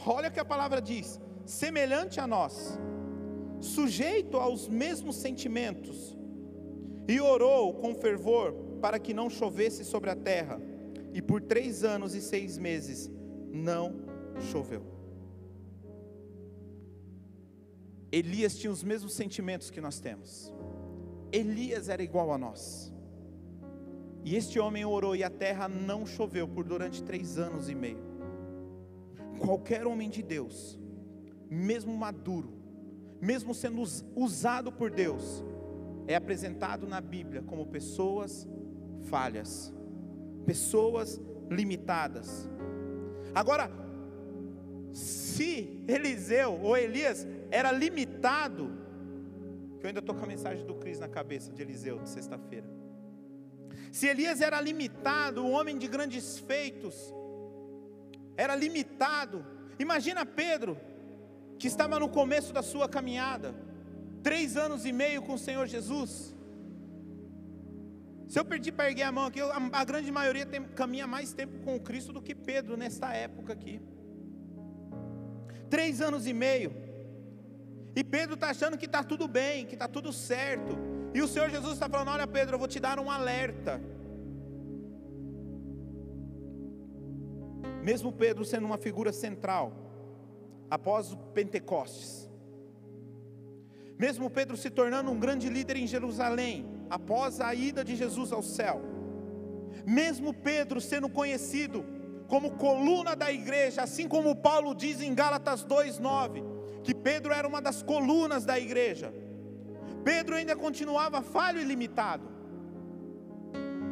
olha 0.04 0.30
o 0.30 0.32
que 0.32 0.40
a 0.40 0.44
palavra 0.44 0.82
diz, 0.82 1.20
semelhante 1.44 2.18
a 2.18 2.26
nós, 2.26 2.76
sujeito 3.60 4.36
aos 4.36 4.68
mesmos 4.68 5.14
sentimentos, 5.14 6.18
e 7.06 7.20
orou 7.20 7.74
com 7.74 7.94
fervor 7.94 8.52
para 8.80 8.98
que 8.98 9.14
não 9.14 9.30
chovesse 9.30 9.84
sobre 9.84 10.10
a 10.10 10.16
terra, 10.16 10.60
e 11.12 11.22
por 11.22 11.40
três 11.40 11.84
anos 11.84 12.16
e 12.16 12.20
seis 12.20 12.58
meses 12.58 13.14
não 13.56 13.94
choveu. 14.50 14.82
Elias 18.12 18.56
tinha 18.56 18.72
os 18.72 18.82
mesmos 18.82 19.14
sentimentos 19.14 19.70
que 19.70 19.80
nós 19.80 19.98
temos. 19.98 20.52
Elias 21.32 21.88
era 21.88 22.02
igual 22.02 22.32
a 22.32 22.38
nós. 22.38 22.92
E 24.24 24.34
este 24.34 24.58
homem 24.58 24.84
orou 24.84 25.14
e 25.14 25.22
a 25.22 25.30
terra 25.30 25.68
não 25.68 26.06
choveu 26.06 26.48
por 26.48 26.64
durante 26.64 27.02
três 27.02 27.38
anos 27.38 27.68
e 27.68 27.74
meio. 27.74 28.04
Qualquer 29.38 29.86
homem 29.86 30.08
de 30.08 30.22
Deus, 30.22 30.78
mesmo 31.50 31.96
maduro, 31.96 32.52
mesmo 33.20 33.54
sendo 33.54 33.82
usado 34.14 34.72
por 34.72 34.90
Deus, 34.90 35.44
é 36.06 36.14
apresentado 36.14 36.86
na 36.86 37.00
Bíblia 37.00 37.42
como 37.42 37.66
pessoas 37.66 38.48
falhas, 39.02 39.72
pessoas 40.44 41.20
limitadas. 41.50 42.48
Agora, 43.36 43.70
se 44.94 45.84
Eliseu 45.86 46.58
ou 46.62 46.74
Elias 46.74 47.26
era 47.50 47.70
limitado, 47.70 48.72
que 49.78 49.84
eu 49.84 49.88
ainda 49.88 50.00
estou 50.00 50.14
com 50.14 50.24
a 50.24 50.26
mensagem 50.26 50.64
do 50.64 50.74
Cris 50.76 50.98
na 50.98 51.06
cabeça 51.06 51.52
de 51.52 51.60
Eliseu 51.60 51.98
de 51.98 52.08
sexta-feira. 52.08 52.66
Se 53.92 54.06
Elias 54.06 54.40
era 54.40 54.58
limitado, 54.58 55.44
um 55.44 55.52
homem 55.52 55.76
de 55.76 55.86
grandes 55.86 56.38
feitos, 56.38 57.14
era 58.38 58.56
limitado. 58.56 59.44
Imagina 59.78 60.24
Pedro, 60.24 60.78
que 61.58 61.66
estava 61.66 62.00
no 62.00 62.08
começo 62.08 62.54
da 62.54 62.62
sua 62.62 62.88
caminhada, 62.88 63.54
três 64.22 64.56
anos 64.56 64.86
e 64.86 64.92
meio 64.92 65.20
com 65.20 65.34
o 65.34 65.38
Senhor 65.38 65.66
Jesus. 65.66 66.34
Se 68.28 68.38
eu 68.40 68.44
perdi 68.44 68.72
para 68.72 68.88
erguer 68.90 69.04
a 69.04 69.12
mão 69.12 69.26
aqui, 69.26 69.40
a, 69.40 69.84
grande 69.84 70.10
maioria 70.10 70.44
tem, 70.44 70.62
caminha 70.64 71.06
mais 71.06 71.32
tempo 71.32 71.60
com 71.60 71.78
Cristo 71.78 72.12
do 72.12 72.20
que 72.20 72.34
Pedro 72.34 72.76
nesta 72.76 73.12
época 73.14 73.52
aqui. 73.52 73.80
Três 75.70 76.00
anos 76.00 76.26
e 76.26 76.32
meio. 76.32 76.72
E 77.94 78.02
Pedro 78.02 78.34
está 78.34 78.50
achando 78.50 78.76
que 78.76 78.86
está 78.86 79.02
tudo 79.02 79.28
bem, 79.28 79.64
que 79.64 79.74
está 79.74 79.88
tudo 79.88 80.12
certo. 80.12 80.76
E 81.14 81.22
o 81.22 81.28
Senhor 81.28 81.48
Jesus 81.48 81.74
está 81.74 81.88
falando: 81.88 82.08
Olha, 82.08 82.26
Pedro, 82.26 82.56
eu 82.56 82.58
vou 82.58 82.68
te 82.68 82.80
dar 82.80 82.98
um 82.98 83.10
alerta. 83.10 83.80
Mesmo 87.82 88.12
Pedro 88.12 88.44
sendo 88.44 88.66
uma 88.66 88.76
figura 88.76 89.12
central, 89.12 89.72
após 90.68 91.12
o 91.12 91.16
Pentecostes, 91.16 92.28
mesmo 93.96 94.28
Pedro 94.28 94.56
se 94.56 94.68
tornando 94.68 95.10
um 95.10 95.18
grande 95.18 95.48
líder 95.48 95.76
em 95.76 95.86
Jerusalém, 95.86 96.75
após 96.88 97.40
a 97.40 97.54
ida 97.54 97.84
de 97.84 97.96
Jesus 97.96 98.32
ao 98.32 98.42
céu, 98.42 98.80
mesmo 99.84 100.32
Pedro 100.32 100.80
sendo 100.80 101.08
conhecido 101.08 101.84
como 102.28 102.52
coluna 102.52 103.14
da 103.14 103.30
igreja, 103.32 103.82
assim 103.82 104.08
como 104.08 104.34
Paulo 104.34 104.74
diz 104.74 105.00
em 105.00 105.14
Gálatas 105.14 105.64
2:9, 105.64 106.42
que 106.82 106.94
Pedro 106.94 107.32
era 107.32 107.46
uma 107.46 107.60
das 107.60 107.82
colunas 107.82 108.44
da 108.44 108.58
igreja. 108.58 109.12
Pedro 110.04 110.36
ainda 110.36 110.54
continuava 110.54 111.22
falho 111.22 111.60
e 111.60 111.64
limitado. 111.64 112.28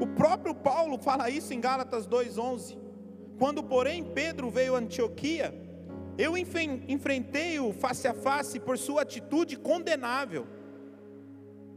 O 0.01 0.07
próprio 0.07 0.55
Paulo 0.55 0.99
fala 0.99 1.31
isso 1.31 1.53
em 1.55 1.61
Gálatas 1.61 2.07
2:11. 2.07 2.79
Quando, 3.39 3.63
porém, 3.63 4.05
Pedro 4.05 4.51
veio 4.51 4.75
a 4.75 4.79
Antioquia, 4.79 5.53
eu 6.17 6.37
enfrentei-o 6.37 7.73
face 7.73 8.07
a 8.07 8.15
face 8.15 8.61
por 8.61 8.79
sua 8.79 9.03
atitude 9.03 9.57
condenável. 9.57 10.47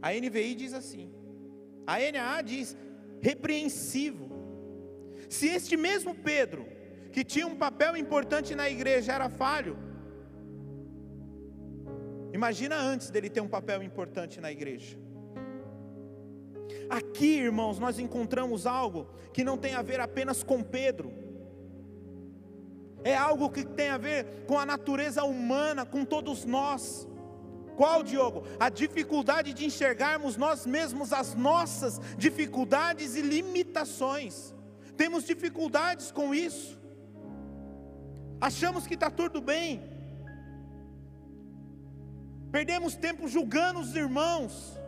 A 0.00 0.12
NVI 0.12 0.54
diz 0.54 0.72
assim. 0.72 1.12
A 1.86 1.96
NAA 2.12 2.42
diz 2.42 2.76
repreensivo. 3.20 4.28
Se 5.28 5.48
este 5.48 5.76
mesmo 5.76 6.14
Pedro, 6.14 6.66
que 7.12 7.24
tinha 7.24 7.46
um 7.46 7.56
papel 7.56 7.96
importante 7.96 8.54
na 8.54 8.68
igreja, 8.70 9.12
era 9.12 9.28
falho, 9.28 9.76
Imagina 12.32 12.76
antes 12.76 13.10
dele 13.10 13.30
ter 13.30 13.40
um 13.40 13.48
papel 13.48 13.82
importante 13.82 14.40
na 14.40 14.52
igreja. 14.52 14.98
Aqui, 16.88 17.38
irmãos, 17.38 17.78
nós 17.78 17.98
encontramos 17.98 18.66
algo 18.66 19.08
que 19.32 19.44
não 19.44 19.56
tem 19.56 19.74
a 19.74 19.82
ver 19.82 20.00
apenas 20.00 20.42
com 20.42 20.62
Pedro. 20.62 21.12
É 23.02 23.16
algo 23.16 23.50
que 23.50 23.64
tem 23.64 23.88
a 23.88 23.98
ver 23.98 24.44
com 24.46 24.58
a 24.58 24.66
natureza 24.66 25.24
humana, 25.24 25.86
com 25.86 26.04
todos 26.04 26.44
nós. 26.44 27.08
Qual, 27.78 28.02
Diogo? 28.02 28.42
A 28.58 28.68
dificuldade 28.68 29.54
de 29.58 29.64
enxergarmos 29.64 30.36
nós 30.36 30.66
mesmos 30.66 31.12
as 31.12 31.34
nossas 31.34 32.00
dificuldades 32.24 33.14
e 33.14 33.22
limitações. 33.34 34.54
Temos 34.96 35.24
dificuldades 35.24 36.10
com 36.10 36.34
isso. 36.34 36.76
Achamos 38.40 38.86
que 38.88 38.94
está 38.94 39.10
tudo 39.10 39.40
bem, 39.40 39.70
Perdemos 42.50 42.94
tempo 42.96 43.28
julgando 43.28 43.80
os 43.80 43.94
irmãos. 43.94 44.78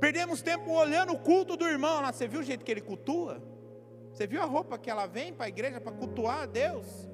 Perdemos 0.00 0.42
tempo 0.42 0.70
olhando 0.70 1.12
o 1.12 1.18
culto 1.18 1.56
do 1.56 1.66
irmão. 1.66 2.00
Lá, 2.00 2.12
você 2.12 2.26
viu 2.26 2.40
o 2.40 2.42
jeito 2.42 2.64
que 2.64 2.70
ele 2.70 2.80
cultua? 2.80 3.40
Você 4.12 4.26
viu 4.26 4.42
a 4.42 4.46
roupa 4.46 4.76
que 4.76 4.90
ela 4.90 5.06
vem 5.06 5.32
para 5.32 5.46
a 5.46 5.48
igreja 5.48 5.80
para 5.80 5.92
cultuar 5.92 6.42
a 6.42 6.46
Deus? 6.46 7.09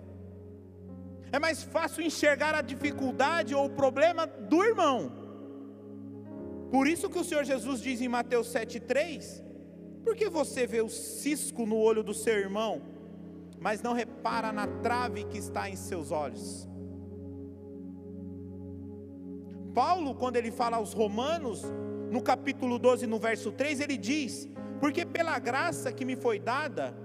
É 1.33 1.39
mais 1.39 1.63
fácil 1.63 2.03
enxergar 2.03 2.55
a 2.55 2.63
dificuldade 2.63 3.55
ou 3.55 3.67
o 3.67 3.71
problema 3.71 4.27
do 4.27 4.63
irmão. 4.63 5.13
Por 6.71 6.87
isso 6.87 7.09
que 7.09 7.19
o 7.19 7.25
Senhor 7.25 7.45
Jesus 7.45 7.81
diz 7.81 8.01
em 8.01 8.09
Mateus 8.09 8.49
7,3: 8.49 9.43
Por 10.05 10.15
que 10.15 10.29
você 10.29 10.67
vê 10.67 10.81
o 10.81 10.89
cisco 10.89 11.67
no 11.67 11.77
olho 11.77 12.03
do 12.03 12.15
seu 12.15 12.37
irmão, 12.39 12.83
mas 13.61 13.83
não 13.83 13.93
repara 13.93 14.53
na 14.53 14.67
trave 14.67 15.25
que 15.25 15.39
está 15.39 15.69
em 15.69 15.77
seus 15.77 16.11
olhos? 16.11 16.69
Paulo, 19.75 20.15
quando 20.15 20.37
ele 20.37 20.51
fala 20.51 20.79
aos 20.79 20.95
Romanos, 20.95 21.63
no 22.11 22.23
capítulo 22.23 22.79
12, 22.79 23.07
no 23.07 23.19
verso 23.19 23.53
3, 23.53 23.81
ele 23.81 23.97
diz: 23.97 24.49
Porque 24.81 25.05
pela 25.05 25.39
graça 25.39 25.93
que 25.93 26.05
me 26.05 26.17
foi 26.17 26.39
dada, 26.39 26.97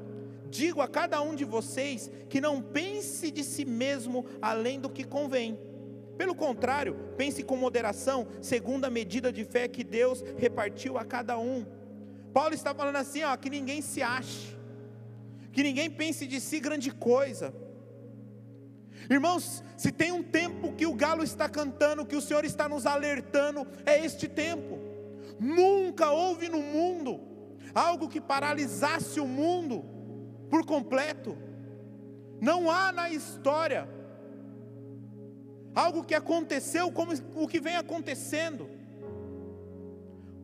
digo 0.51 0.81
a 0.81 0.87
cada 0.87 1.21
um 1.21 1.33
de 1.33 1.45
vocês 1.45 2.11
que 2.29 2.39
não 2.39 2.61
pense 2.61 3.31
de 3.31 3.43
si 3.43 3.65
mesmo 3.65 4.25
além 4.41 4.79
do 4.79 4.89
que 4.89 5.03
convém. 5.03 5.57
Pelo 6.17 6.35
contrário, 6.35 6.93
pense 7.17 7.41
com 7.41 7.55
moderação, 7.55 8.27
segundo 8.41 8.85
a 8.85 8.89
medida 8.89 9.31
de 9.31 9.43
fé 9.43 9.67
que 9.67 9.83
Deus 9.83 10.23
repartiu 10.37 10.97
a 10.97 11.05
cada 11.05 11.39
um. 11.39 11.65
Paulo 12.33 12.53
está 12.53 12.75
falando 12.75 12.97
assim, 12.97 13.23
ó, 13.23 13.35
que 13.35 13.49
ninguém 13.49 13.81
se 13.81 14.03
ache, 14.03 14.55
que 15.51 15.63
ninguém 15.63 15.89
pense 15.89 16.27
de 16.27 16.39
si 16.39 16.59
grande 16.59 16.91
coisa 16.91 17.51
Irmãos, 19.09 19.63
se 19.75 19.91
tem 19.91 20.11
um 20.11 20.23
tempo 20.23 20.73
que 20.73 20.85
o 20.85 20.93
galo 20.93 21.23
está 21.23 21.49
cantando, 21.49 22.05
que 22.05 22.15
o 22.15 22.21
Senhor 22.21 22.45
está 22.45 22.69
nos 22.69 22.85
alertando, 22.85 23.67
é 23.85 24.03
este 24.05 24.27
tempo. 24.27 24.79
Nunca 25.39 26.11
houve 26.11 26.47
no 26.49 26.61
mundo 26.61 27.19
algo 27.73 28.07
que 28.07 28.21
paralisasse 28.21 29.19
o 29.19 29.27
mundo 29.27 29.83
por 30.51 30.65
completo. 30.65 31.37
Não 32.41 32.69
há 32.69 32.91
na 32.91 33.09
história 33.09 33.87
algo 35.73 36.03
que 36.03 36.13
aconteceu 36.13 36.91
como 36.91 37.13
o 37.35 37.47
que 37.47 37.61
vem 37.61 37.77
acontecendo. 37.77 38.69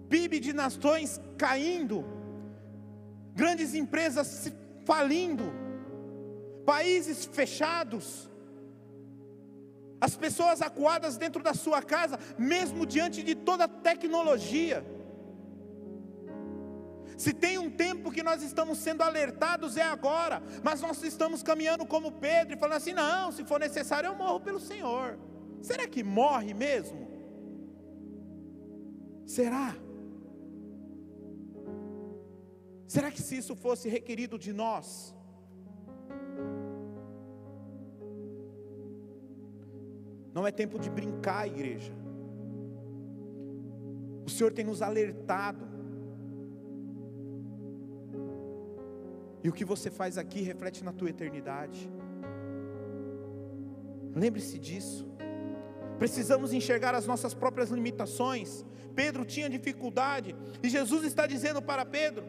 PIB 0.10 0.40
de 0.40 0.54
nações 0.54 1.20
caindo, 1.38 2.06
grandes 3.36 3.74
empresas 3.76 4.50
falindo, 4.86 5.52
países 6.66 7.26
fechados, 7.26 8.32
as 10.00 10.16
pessoas 10.16 10.62
acuadas 10.62 11.18
dentro 11.18 11.44
da 11.44 11.54
sua 11.54 11.82
casa, 11.82 12.18
mesmo 12.38 12.86
diante 12.86 13.22
de 13.22 13.36
toda 13.36 13.66
a 13.66 13.68
tecnologia. 13.68 14.86
Se 17.18 17.34
tem 17.34 17.58
um 17.58 17.70
tempo 17.70 18.12
que 18.12 18.22
nós 18.22 18.44
estamos 18.44 18.78
sendo 18.78 19.02
alertados, 19.02 19.76
é 19.76 19.82
agora, 19.82 20.42
mas 20.64 20.82
nós 20.82 21.02
estamos 21.04 21.42
caminhando 21.42 21.86
como 21.86 22.12
Pedro 22.12 22.54
e 22.56 22.60
falando 22.60 22.78
assim: 22.78 22.94
não, 22.94 23.32
se 23.32 23.44
for 23.44 23.60
necessário, 23.60 24.08
eu 24.08 24.16
morro 24.16 24.40
pelo 24.40 24.60
Senhor. 24.60 25.18
Será 25.62 25.88
que 25.88 26.04
morre 26.04 26.54
mesmo? 26.54 27.08
Será? 29.26 29.76
Será 32.88 33.12
que 33.12 33.22
se 33.22 33.38
isso 33.38 33.56
fosse 33.56 33.90
requerido 33.90 34.38
de 34.38 34.54
nós, 34.54 35.14
Não 40.38 40.46
é 40.46 40.52
tempo 40.52 40.78
de 40.78 40.88
brincar, 40.88 41.48
igreja. 41.48 41.92
O 44.24 44.30
Senhor 44.30 44.54
tem 44.54 44.64
nos 44.64 44.84
alertado. 44.84 45.66
E 49.44 49.50
o 49.50 49.54
que 49.54 49.66
você 49.66 49.90
faz 49.90 50.18
aqui 50.18 50.42
reflete 50.42 50.84
na 50.84 50.92
tua 50.92 51.10
eternidade. 51.10 51.90
Lembre-se 54.16 54.58
disso. 54.58 55.08
Precisamos 56.00 56.54
enxergar 56.54 56.94
as 56.96 57.06
nossas 57.06 57.34
próprias 57.34 57.70
limitações. 57.70 58.66
Pedro 58.96 59.26
tinha 59.26 59.50
dificuldade, 59.50 60.36
e 60.64 60.70
Jesus 60.70 61.04
está 61.04 61.28
dizendo 61.28 61.62
para 61.62 61.86
Pedro 61.86 62.24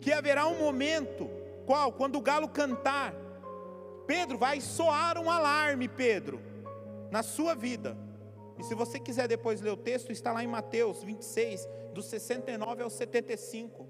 que 0.00 0.12
haverá 0.12 0.48
um 0.48 0.58
momento, 0.58 1.30
qual? 1.66 1.92
Quando 1.92 2.16
o 2.16 2.20
galo 2.20 2.48
cantar. 2.48 3.14
Pedro 4.06 4.36
vai 4.36 4.60
soar 4.60 5.16
um 5.18 5.30
alarme, 5.30 5.88
Pedro 5.88 6.52
na 7.12 7.22
sua 7.22 7.54
vida. 7.54 7.94
E 8.58 8.64
se 8.64 8.74
você 8.74 8.98
quiser 8.98 9.28
depois 9.28 9.60
ler 9.60 9.70
o 9.70 9.76
texto, 9.76 10.10
está 10.10 10.32
lá 10.32 10.42
em 10.42 10.46
Mateus 10.46 11.02
26, 11.02 11.68
do 11.92 12.02
69 12.02 12.82
ao 12.82 12.88
75. 12.88 13.81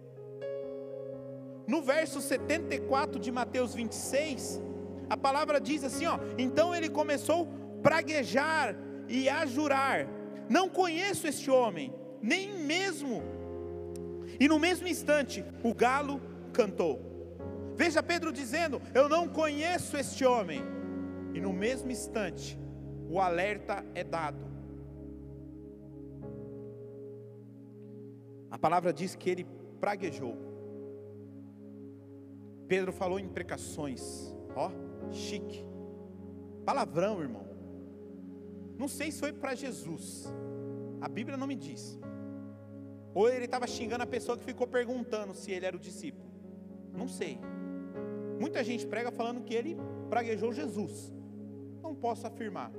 No 1.67 1.83
verso 1.83 2.21
74 2.21 3.21
de 3.21 3.31
Mateus 3.31 3.75
26, 3.75 4.61
a 5.09 5.17
palavra 5.17 5.61
diz 5.61 5.85
assim: 5.85 6.07
ó, 6.07 6.19
então 6.39 6.75
ele 6.75 6.89
começou 6.89 7.43
a 7.43 7.83
praguejar 7.83 8.77
e 9.09 9.29
a 9.29 9.45
jurar: 9.47 10.07
Não 10.49 10.69
conheço 10.69 11.27
este 11.27 11.51
homem, 11.51 11.93
nem 12.21 12.53
mesmo. 12.59 13.23
E 14.41 14.49
no 14.49 14.59
mesmo 14.59 14.89
instante, 14.89 15.45
o 15.63 15.75
galo 15.75 16.21
cantou. 16.53 17.01
Veja 17.77 18.03
Pedro 18.03 18.33
dizendo: 18.33 18.81
Eu 18.95 19.09
não 19.09 19.29
conheço 19.29 19.97
este 19.97 20.25
homem. 20.25 20.63
E 21.35 21.41
no 21.41 21.53
mesmo 21.53 21.91
instante, 21.91 22.59
o 23.09 23.19
alerta 23.21 23.85
é 23.95 24.05
dado. 24.05 24.53
A 28.51 28.59
palavra 28.59 28.93
diz 28.93 29.15
que 29.15 29.31
ele 29.31 29.47
praguejou. 29.81 30.52
Pedro 32.73 32.91
falou 32.91 33.21
em 33.21 33.29
precações, 33.29 34.35
ó, 34.57 34.71
chique, 35.11 35.63
palavrão, 36.65 37.21
irmão. 37.21 37.47
Não 38.79 38.89
sei 38.89 39.11
se 39.11 39.21
foi 39.21 39.31
para 39.31 39.55
Jesus, 39.55 40.33
a 40.99 41.07
Bíblia 41.07 41.37
não 41.37 41.47
me 41.47 41.55
diz. 41.55 42.01
Ou 43.13 43.29
ele 43.29 43.45
estava 43.45 43.67
xingando 43.67 44.05
a 44.05 44.07
pessoa 44.07 44.39
que 44.39 44.45
ficou 44.45 44.67
perguntando 44.67 45.35
se 45.35 45.53
ele 45.53 45.67
era 45.67 45.77
o 45.77 45.79
discípulo. 45.79 46.31
Não 46.95 47.07
sei. 47.07 47.39
Muita 48.41 48.65
gente 48.65 48.87
prega 48.87 49.11
falando 49.13 49.43
que 49.43 49.53
ele 49.53 49.77
praguejou 50.09 50.51
Jesus. 50.51 51.13
Não 51.83 51.95
posso 51.95 52.27
afirmar. 52.27 52.73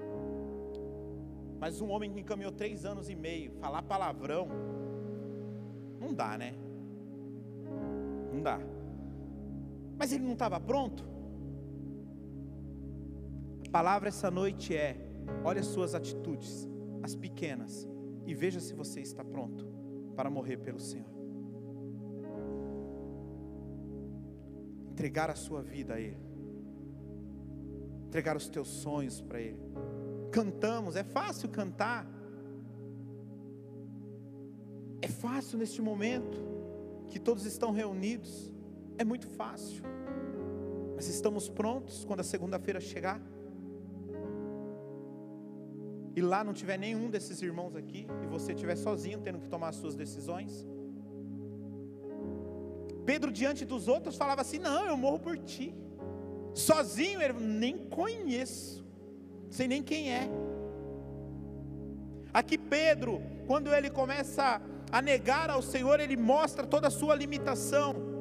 Mas 1.60 1.82
um 1.82 1.92
homem 1.92 2.12
que 2.12 2.24
caminhou 2.24 2.52
três 2.52 2.84
anos 2.84 3.12
e 3.12 3.16
meio, 3.16 3.52
falar 3.60 3.84
palavrão, 3.84 4.48
não 6.00 6.12
dá, 6.16 6.36
né? 6.36 6.56
Não 8.34 8.42
dá. 8.42 8.60
Mas 9.98 10.12
ele 10.12 10.24
não 10.24 10.34
estava 10.34 10.60
pronto? 10.60 11.04
A 13.68 13.70
palavra 13.72 14.10
essa 14.10 14.30
noite 14.30 14.76
é: 14.76 14.98
olhe 15.44 15.60
as 15.60 15.68
suas 15.68 15.96
atitudes, 15.96 16.68
as 17.02 17.16
pequenas, 17.16 17.88
e 18.26 18.34
veja 18.34 18.60
se 18.60 18.74
você 18.74 19.02
está 19.02 19.24
pronto 19.24 19.66
para 20.16 20.30
morrer 20.30 20.58
pelo 20.58 20.80
Senhor. 20.80 21.12
Entregar 24.92 25.30
a 25.30 25.36
sua 25.36 25.62
vida 25.62 25.96
a 25.96 26.00
Ele, 26.00 26.22
entregar 28.08 28.38
os 28.38 28.48
teus 28.48 28.68
sonhos 28.68 29.20
para 29.22 29.42
Ele 29.42 29.74
cantamos, 30.34 30.96
é 30.96 31.04
fácil 31.04 31.48
cantar. 31.48 32.08
É 35.00 35.08
fácil 35.08 35.60
neste 35.60 35.82
momento 35.82 36.38
que 37.08 37.20
todos 37.20 37.46
estão 37.46 37.72
reunidos, 37.72 38.52
é 38.98 39.04
muito 39.04 39.28
fácil. 39.28 39.84
Mas 40.96 41.08
estamos 41.08 41.50
prontos 41.50 42.06
quando 42.06 42.22
a 42.22 42.24
segunda-feira 42.24 42.80
chegar? 42.80 43.22
E 46.16 46.22
lá 46.22 46.44
não 46.44 46.54
tiver 46.54 46.78
nenhum 46.78 47.10
desses 47.10 47.42
irmãos 47.42 47.76
aqui 47.76 48.08
e 48.24 48.28
você 48.28 48.54
estiver 48.54 48.76
sozinho 48.76 49.20
tendo 49.20 49.40
que 49.40 49.48
tomar 49.48 49.70
as 49.70 49.76
suas 49.76 49.96
decisões? 49.96 50.66
Pedro 53.06 53.32
diante 53.32 53.66
dos 53.66 53.88
outros 53.88 54.16
falava 54.16 54.42
assim: 54.42 54.60
"Não, 54.60 54.86
eu 54.86 54.96
morro 54.96 55.20
por 55.20 55.38
ti". 55.38 55.74
Sozinho 56.54 57.22
ele 57.22 57.34
nem 57.40 57.78
conheço 57.90 58.86
sem 59.50 59.68
nem 59.68 59.82
quem 59.84 60.12
é. 60.12 60.30
Aqui 62.34 62.58
Pedro, 62.58 63.22
quando 63.46 63.74
ele 63.74 63.90
começa 63.90 64.62
a 64.92 65.02
negar 65.02 65.50
ao 65.50 65.62
Senhor, 65.62 66.00
ele 66.00 66.18
mostra 66.18 66.66
toda 66.66 66.88
a 66.88 66.92
sua 66.92 67.16
limitação. 67.16 68.13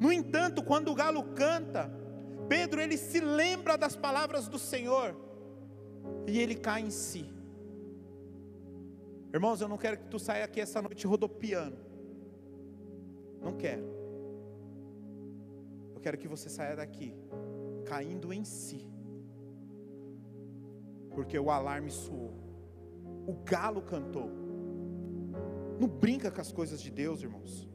No 0.00 0.12
entanto, 0.12 0.62
quando 0.62 0.90
o 0.90 0.94
galo 0.94 1.22
canta, 1.34 1.90
Pedro 2.48 2.80
ele 2.80 2.96
se 2.96 3.20
lembra 3.20 3.76
das 3.76 3.96
palavras 3.96 4.48
do 4.48 4.58
Senhor 4.58 5.16
e 6.26 6.38
ele 6.38 6.54
cai 6.54 6.82
em 6.82 6.90
si. 6.90 7.26
Irmãos, 9.32 9.60
eu 9.60 9.68
não 9.68 9.76
quero 9.76 9.98
que 9.98 10.08
tu 10.08 10.18
saia 10.18 10.44
aqui 10.44 10.60
essa 10.60 10.80
noite 10.80 11.06
rodopiando. 11.06 11.78
Não 13.42 13.56
quero. 13.56 13.84
Eu 15.94 16.00
quero 16.00 16.18
que 16.18 16.28
você 16.28 16.48
saia 16.48 16.76
daqui 16.76 17.14
caindo 17.84 18.32
em 18.32 18.44
si 18.44 18.96
porque 21.16 21.38
o 21.38 21.50
alarme 21.50 21.90
soou, 21.90 22.30
o 23.26 23.32
galo 23.42 23.80
cantou. 23.80 24.30
Não 25.80 25.88
brinca 25.88 26.30
com 26.30 26.42
as 26.42 26.52
coisas 26.52 26.78
de 26.78 26.90
Deus, 26.90 27.22
irmãos. 27.22 27.66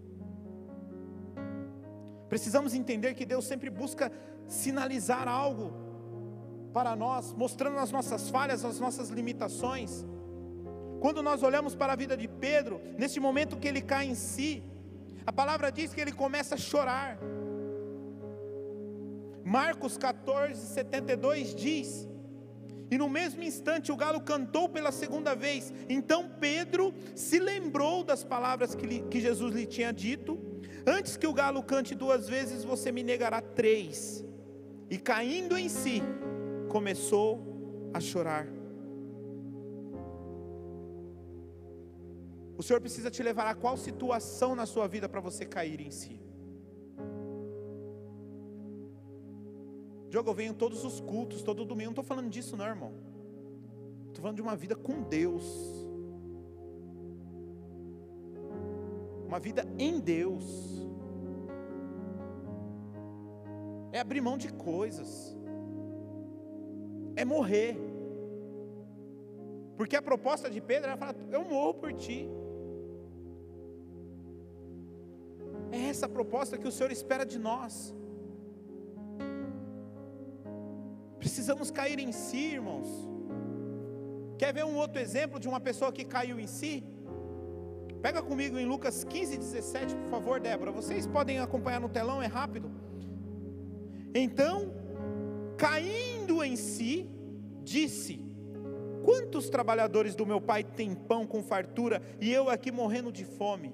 Precisamos 2.31 2.73
entender 2.73 3.13
que 3.13 3.25
Deus 3.25 3.43
sempre 3.43 3.69
busca 3.69 4.09
sinalizar 4.47 5.27
algo 5.27 5.73
para 6.71 6.95
nós, 6.95 7.33
mostrando 7.33 7.77
as 7.77 7.91
nossas 7.91 8.29
falhas, 8.29 8.63
as 8.63 8.79
nossas 8.79 9.09
limitações. 9.09 10.05
Quando 11.01 11.21
nós 11.21 11.43
olhamos 11.43 11.75
para 11.75 11.91
a 11.91 11.95
vida 12.03 12.15
de 12.15 12.29
Pedro, 12.29 12.79
nesse 12.97 13.19
momento 13.19 13.57
que 13.57 13.67
ele 13.67 13.81
cai 13.81 14.05
em 14.05 14.15
si, 14.15 14.63
a 15.25 15.33
palavra 15.33 15.69
diz 15.69 15.93
que 15.93 15.99
ele 15.99 16.13
começa 16.13 16.55
a 16.55 16.57
chorar. 16.57 17.19
Marcos 19.43 19.97
14, 19.97 20.67
72 20.67 21.53
diz 21.53 22.07
e 22.89 22.97
no 22.97 23.09
mesmo 23.09 23.43
instante 23.43 23.91
o 23.91 23.97
galo 23.97 24.21
cantou 24.21 24.69
pela 24.69 24.93
segunda 24.93 25.35
vez. 25.35 25.73
Então 25.89 26.29
Pedro 26.39 26.93
se 27.13 27.39
lembrou 27.39 28.05
das 28.05 28.23
palavras 28.23 28.73
que, 28.73 28.85
lhe, 28.85 29.01
que 29.11 29.19
Jesus 29.19 29.53
lhe 29.53 29.65
tinha 29.65 29.91
dito: 29.91 30.50
Antes 30.85 31.15
que 31.17 31.27
o 31.27 31.33
galo 31.33 31.61
cante 31.61 31.93
duas 31.93 32.27
vezes, 32.27 32.63
você 32.63 32.91
me 32.91 33.03
negará 33.03 33.41
três. 33.41 34.25
E 34.89 34.97
caindo 34.97 35.57
em 35.57 35.69
si, 35.69 36.01
começou 36.69 37.91
a 37.93 37.99
chorar. 37.99 38.47
O 42.57 42.63
Senhor 42.63 42.79
precisa 42.79 43.09
te 43.09 43.23
levar 43.23 43.47
a 43.47 43.55
qual 43.55 43.75
situação 43.77 44.55
na 44.55 44.65
sua 44.65 44.87
vida 44.87 45.09
para 45.09 45.19
você 45.19 45.45
cair 45.45 45.81
em 45.81 45.89
si? 45.89 46.19
Diogo, 50.09 50.29
eu 50.29 50.33
venho 50.33 50.53
todos 50.53 50.83
os 50.83 50.99
cultos, 50.99 51.41
todo 51.41 51.63
domingo. 51.63 51.85
Não 51.85 51.91
estou 51.91 52.03
falando 52.03 52.29
disso, 52.29 52.57
não, 52.57 52.65
irmão. 52.65 52.93
Estou 54.07 54.21
falando 54.21 54.35
de 54.35 54.41
uma 54.41 54.55
vida 54.55 54.75
com 54.75 55.01
Deus. 55.01 55.80
Uma 59.31 59.39
vida 59.39 59.63
em 59.79 59.99
Deus. 59.99 60.45
é 63.91 63.99
abrir 63.99 64.21
mão 64.21 64.37
de 64.37 64.49
coisas, 64.53 65.35
é 67.15 67.25
morrer. 67.25 67.75
Porque 69.75 69.95
a 69.95 70.01
proposta 70.01 70.49
de 70.49 70.61
Pedro 70.61 70.89
era 70.89 70.97
falar: 70.97 71.15
Eu 71.29 71.43
morro 71.43 71.73
por 71.73 71.91
ti. 71.93 72.29
É 75.71 75.81
essa 75.89 76.05
a 76.05 76.09
proposta 76.09 76.57
que 76.57 76.67
o 76.67 76.71
Senhor 76.71 76.91
espera 76.91 77.25
de 77.25 77.39
nós. 77.39 77.93
Precisamos 81.19 81.69
cair 81.69 81.99
em 81.99 82.11
si, 82.11 82.45
irmãos. 82.59 82.89
Quer 84.37 84.53
ver 84.53 84.65
um 84.65 84.75
outro 84.75 84.99
exemplo 84.99 85.39
de 85.39 85.47
uma 85.47 85.59
pessoa 85.59 85.91
que 85.91 86.03
caiu 86.03 86.39
em 86.39 86.47
si? 86.47 86.83
Pega 88.01 88.21
comigo 88.21 88.57
em 88.57 88.65
Lucas 88.65 89.03
15, 89.03 89.37
17, 89.37 89.95
por 89.95 90.09
favor, 90.09 90.39
Débora. 90.39 90.71
Vocês 90.71 91.05
podem 91.05 91.39
acompanhar 91.39 91.79
no 91.79 91.87
telão, 91.87 92.21
é 92.21 92.25
rápido. 92.25 92.71
Então, 94.13 94.73
caindo 95.55 96.43
em 96.43 96.55
si, 96.55 97.07
disse: 97.63 98.19
Quantos 99.03 99.49
trabalhadores 99.49 100.15
do 100.15 100.25
meu 100.25 100.41
pai 100.41 100.63
têm 100.63 100.95
pão 100.95 101.27
com 101.27 101.43
fartura 101.43 102.01
e 102.19 102.31
eu 102.31 102.49
aqui 102.49 102.71
morrendo 102.71 103.11
de 103.11 103.23
fome? 103.23 103.73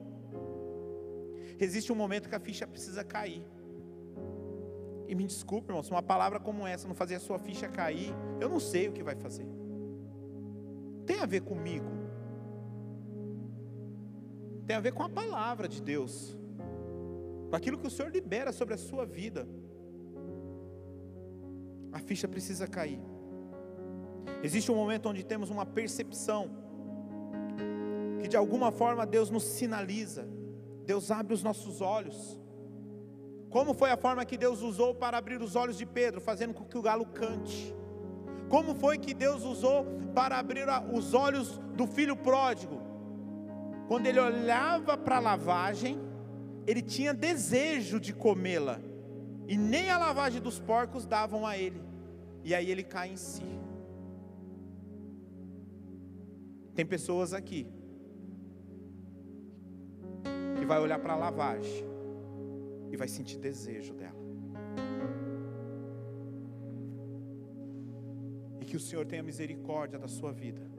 Existe 1.59 1.91
um 1.91 1.95
momento 1.95 2.27
que 2.27 2.35
a 2.35 2.39
ficha 2.39 2.67
precisa 2.67 3.03
cair. 3.03 3.43
E 5.07 5.15
me 5.15 5.25
desculpe, 5.25 5.69
irmão, 5.69 5.81
se 5.81 5.89
uma 5.89 6.03
palavra 6.03 6.37
como 6.37 6.67
essa 6.67 6.85
não 6.85 6.93
fazer 6.93 7.15
a 7.15 7.19
sua 7.19 7.39
ficha 7.39 7.69
cair, 7.69 8.13
eu 8.41 8.49
não 8.49 8.59
sei 8.59 8.89
o 8.89 8.91
que 8.91 9.01
vai 9.01 9.15
fazer. 9.15 9.47
Tem 11.05 11.19
a 11.19 11.25
ver 11.25 11.41
comigo. 11.41 11.96
Tem 14.67 14.75
a 14.75 14.79
ver 14.79 14.93
com 14.93 15.01
a 15.01 15.09
palavra 15.09 15.67
de 15.67 15.81
Deus. 15.81 16.37
Com 17.49 17.55
aquilo 17.55 17.77
que 17.77 17.87
o 17.87 17.89
Senhor 17.89 18.11
libera 18.11 18.51
sobre 18.51 18.73
a 18.73 18.77
sua 18.77 19.05
vida. 19.05 19.47
A 21.91 21.99
ficha 21.99 22.27
precisa 22.27 22.67
cair. 22.67 23.01
Existe 24.43 24.71
um 24.71 24.75
momento 24.75 25.09
onde 25.09 25.23
temos 25.23 25.49
uma 25.49 25.65
percepção 25.65 26.51
que 28.21 28.27
de 28.27 28.37
alguma 28.37 28.71
forma 28.71 29.05
Deus 29.05 29.31
nos 29.31 29.43
sinaliza, 29.43 30.27
Deus 30.85 31.09
abre 31.09 31.33
os 31.33 31.41
nossos 31.41 31.81
olhos 31.81 32.39
como 33.49 33.73
foi 33.73 33.89
a 33.89 33.97
forma 33.97 34.25
que 34.25 34.37
Deus 34.37 34.61
usou 34.61 34.93
para 34.93 35.17
abrir 35.17 35.41
os 35.41 35.55
olhos 35.55 35.77
de 35.77 35.85
Pedro, 35.85 36.19
fazendo 36.19 36.53
com 36.53 36.65
que 36.65 36.77
o 36.77 36.81
galo 36.81 37.05
cante? 37.05 37.73
Como 38.49 38.75
foi 38.75 38.97
que 38.97 39.13
Deus 39.13 39.43
usou 39.43 39.85
para 40.13 40.37
abrir 40.37 40.67
os 40.93 41.13
olhos 41.13 41.57
do 41.75 41.87
filho 41.87 42.15
pródigo? 42.15 42.81
Quando 43.87 44.05
ele 44.05 44.19
olhava 44.19 44.97
para 44.97 45.17
a 45.17 45.19
lavagem, 45.19 45.97
ele 46.65 46.81
tinha 46.81 47.13
desejo 47.13 47.99
de 47.99 48.13
comê-la, 48.13 48.81
e 49.47 49.57
nem 49.57 49.89
a 49.89 49.97
lavagem 49.97 50.41
dos 50.41 50.59
porcos 50.59 51.05
davam 51.05 51.47
a 51.47 51.57
ele, 51.57 51.81
e 52.43 52.53
aí 52.53 52.69
ele 52.69 52.83
cai 52.83 53.09
em 53.09 53.17
si. 53.17 53.43
Tem 56.75 56.85
pessoas 56.85 57.33
aqui 57.33 57.65
que 60.59 60.65
vai 60.65 60.79
olhar 60.79 60.99
para 60.99 61.13
a 61.13 61.15
lavagem 61.15 61.85
e 62.91 62.97
vai 62.97 63.07
sentir 63.07 63.37
desejo 63.37 63.93
dela. 63.93 64.17
E 68.59 68.65
que 68.65 68.75
o 68.75 68.79
Senhor 68.79 69.05
tenha 69.05 69.23
misericórdia 69.23 69.97
da 69.97 70.07
sua 70.07 70.31
vida. 70.31 70.76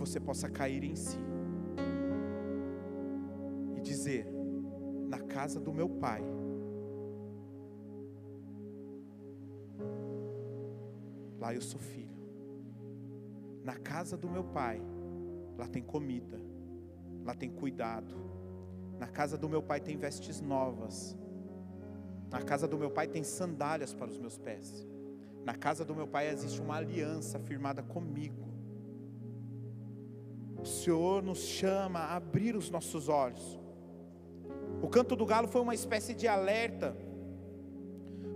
Você 0.00 0.18
possa 0.18 0.48
cair 0.48 0.82
em 0.82 0.96
si 0.96 1.18
e 3.76 3.80
dizer: 3.82 4.26
na 5.08 5.20
casa 5.20 5.60
do 5.60 5.72
meu 5.72 5.88
pai. 5.88 6.22
Lá 11.38 11.54
eu 11.54 11.60
sou 11.60 11.78
filho. 11.78 12.18
Na 13.62 13.76
casa 13.76 14.16
do 14.16 14.28
meu 14.28 14.44
pai, 14.44 14.80
lá 15.58 15.68
tem 15.68 15.82
comida, 15.82 16.40
lá 17.24 17.34
tem 17.34 17.50
cuidado, 17.50 18.14
na 18.98 19.06
casa 19.06 19.36
do 19.36 19.48
meu 19.48 19.62
pai 19.62 19.80
tem 19.80 19.98
vestes 19.98 20.40
novas. 20.40 21.16
Na 22.30 22.40
casa 22.42 22.66
do 22.66 22.78
meu 22.78 22.90
pai 22.90 23.06
tem 23.06 23.22
sandálias 23.22 23.92
para 23.92 24.10
os 24.10 24.18
meus 24.18 24.38
pés. 24.38 24.86
Na 25.44 25.54
casa 25.54 25.84
do 25.84 25.94
meu 25.94 26.06
pai 26.06 26.28
existe 26.28 26.60
uma 26.60 26.76
aliança 26.76 27.38
firmada 27.38 27.82
comigo. 27.82 28.49
O 30.62 30.66
Senhor 30.66 31.22
nos 31.22 31.38
chama 31.38 32.00
a 32.00 32.16
abrir 32.16 32.54
os 32.56 32.70
nossos 32.70 33.08
olhos. 33.08 33.58
O 34.82 34.88
canto 34.88 35.16
do 35.16 35.26
galo 35.26 35.48
foi 35.48 35.60
uma 35.60 35.74
espécie 35.74 36.14
de 36.14 36.28
alerta. 36.28 36.96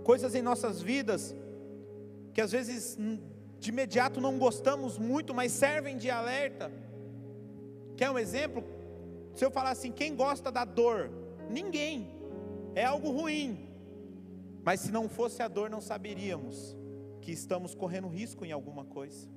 Coisas 0.03 0.35
em 0.35 0.41
nossas 0.41 0.81
vidas 0.81 1.35
que 2.33 2.41
às 2.41 2.51
vezes 2.51 2.97
de 3.59 3.69
imediato 3.69 4.19
não 4.19 4.37
gostamos 4.37 4.97
muito, 4.97 5.33
mas 5.33 5.51
servem 5.51 5.97
de 5.97 6.09
alerta. 6.09 6.71
Quer 7.95 8.11
um 8.11 8.19
exemplo? 8.19 8.63
Se 9.33 9.45
eu 9.45 9.49
falar 9.49 9.71
assim, 9.71 9.91
quem 9.91 10.15
gosta 10.15 10.51
da 10.51 10.65
dor? 10.65 11.09
Ninguém. 11.49 12.09
É 12.73 12.83
algo 12.83 13.09
ruim. 13.09 13.69
Mas 14.63 14.81
se 14.81 14.91
não 14.91 15.07
fosse 15.07 15.41
a 15.41 15.47
dor, 15.47 15.69
não 15.69 15.79
saberíamos 15.79 16.75
que 17.21 17.31
estamos 17.31 17.73
correndo 17.73 18.07
risco 18.07 18.43
em 18.43 18.51
alguma 18.51 18.83
coisa. 18.83 19.29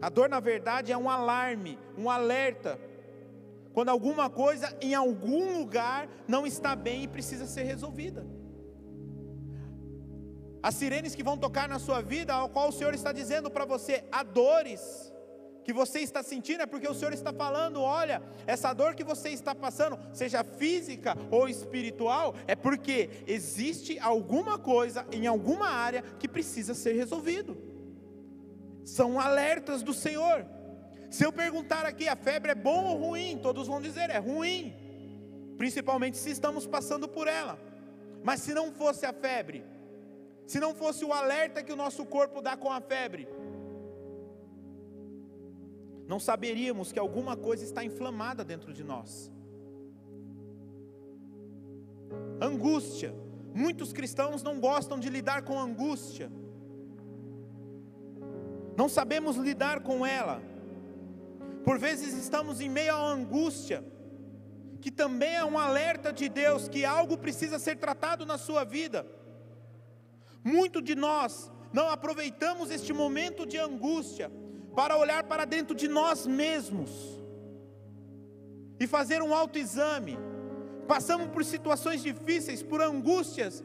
A 0.00 0.08
dor, 0.08 0.28
na 0.28 0.40
verdade, 0.40 0.92
é 0.92 0.98
um 0.98 1.08
alarme, 1.08 1.78
um 1.96 2.10
alerta. 2.10 2.78
Quando 3.72 3.88
alguma 3.88 4.30
coisa 4.30 4.76
em 4.80 4.94
algum 4.94 5.58
lugar 5.58 6.08
não 6.26 6.46
está 6.46 6.74
bem 6.74 7.04
e 7.04 7.08
precisa 7.08 7.46
ser 7.46 7.64
resolvida. 7.64 8.26
As 10.62 10.74
sirenes 10.74 11.14
que 11.14 11.22
vão 11.22 11.38
tocar 11.38 11.68
na 11.68 11.78
sua 11.78 12.00
vida, 12.00 12.34
ao 12.34 12.48
qual 12.48 12.70
o 12.70 12.72
Senhor 12.72 12.94
está 12.94 13.12
dizendo 13.12 13.50
para 13.50 13.64
você, 13.64 14.04
há 14.10 14.22
dores 14.22 15.12
que 15.66 15.72
você 15.72 15.98
está 15.98 16.22
sentindo 16.22 16.62
é 16.62 16.66
porque 16.66 16.88
o 16.88 16.94
Senhor 16.94 17.12
está 17.12 17.32
falando: 17.32 17.80
olha, 17.82 18.22
essa 18.46 18.72
dor 18.72 18.94
que 18.94 19.02
você 19.02 19.30
está 19.30 19.52
passando, 19.52 19.98
seja 20.12 20.44
física 20.44 21.16
ou 21.30 21.48
espiritual, 21.48 22.34
é 22.46 22.54
porque 22.54 23.10
existe 23.26 23.98
alguma 23.98 24.58
coisa 24.58 25.04
em 25.10 25.26
alguma 25.26 25.68
área 25.68 26.02
que 26.20 26.28
precisa 26.28 26.72
ser 26.72 26.92
resolvido. 26.92 27.65
São 28.86 29.18
alertas 29.18 29.82
do 29.82 29.92
Senhor. 29.92 30.46
Se 31.10 31.24
eu 31.24 31.32
perguntar 31.32 31.84
aqui, 31.84 32.06
a 32.08 32.14
febre 32.14 32.52
é 32.52 32.54
bom 32.54 32.84
ou 32.84 32.96
ruim? 32.96 33.36
Todos 33.36 33.66
vão 33.66 33.80
dizer 33.80 34.10
é 34.10 34.18
ruim, 34.18 34.72
principalmente 35.58 36.16
se 36.16 36.30
estamos 36.30 36.66
passando 36.68 37.08
por 37.08 37.26
ela. 37.26 37.58
Mas 38.22 38.40
se 38.42 38.54
não 38.54 38.70
fosse 38.70 39.04
a 39.04 39.12
febre, 39.12 39.64
se 40.46 40.60
não 40.60 40.72
fosse 40.72 41.04
o 41.04 41.12
alerta 41.12 41.64
que 41.64 41.72
o 41.72 41.76
nosso 41.84 42.06
corpo 42.06 42.40
dá 42.40 42.56
com 42.56 42.70
a 42.70 42.80
febre, 42.80 43.26
não 46.06 46.20
saberíamos 46.20 46.92
que 46.92 46.98
alguma 47.00 47.36
coisa 47.36 47.64
está 47.64 47.82
inflamada 47.82 48.44
dentro 48.44 48.72
de 48.72 48.84
nós. 48.84 49.32
Angústia. 52.40 53.12
Muitos 53.52 53.92
cristãos 53.92 54.44
não 54.44 54.60
gostam 54.60 55.00
de 55.00 55.08
lidar 55.10 55.42
com 55.42 55.58
angústia. 55.58 56.30
Não 58.76 58.88
sabemos 58.88 59.36
lidar 59.36 59.80
com 59.80 60.04
ela. 60.04 60.42
Por 61.64 61.78
vezes 61.78 62.14
estamos 62.14 62.60
em 62.60 62.68
meio 62.68 62.94
à 62.94 63.10
angústia, 63.10 63.84
que 64.80 64.90
também 64.90 65.34
é 65.34 65.44
um 65.44 65.58
alerta 65.58 66.12
de 66.12 66.28
Deus 66.28 66.68
que 66.68 66.84
algo 66.84 67.16
precisa 67.18 67.58
ser 67.58 67.76
tratado 67.76 68.24
na 68.26 68.38
sua 68.38 68.64
vida. 68.64 69.06
Muito 70.44 70.80
de 70.80 70.94
nós 70.94 71.50
não 71.72 71.88
aproveitamos 71.88 72.70
este 72.70 72.92
momento 72.92 73.44
de 73.44 73.58
angústia 73.58 74.30
para 74.76 74.96
olhar 74.96 75.24
para 75.24 75.44
dentro 75.44 75.74
de 75.74 75.88
nós 75.88 76.26
mesmos 76.26 76.90
e 78.78 78.86
fazer 78.86 79.22
um 79.22 79.34
autoexame. 79.34 80.18
Passamos 80.86 81.28
por 81.28 81.44
situações 81.44 82.02
difíceis, 82.02 82.62
por 82.62 82.80
angústias, 82.80 83.64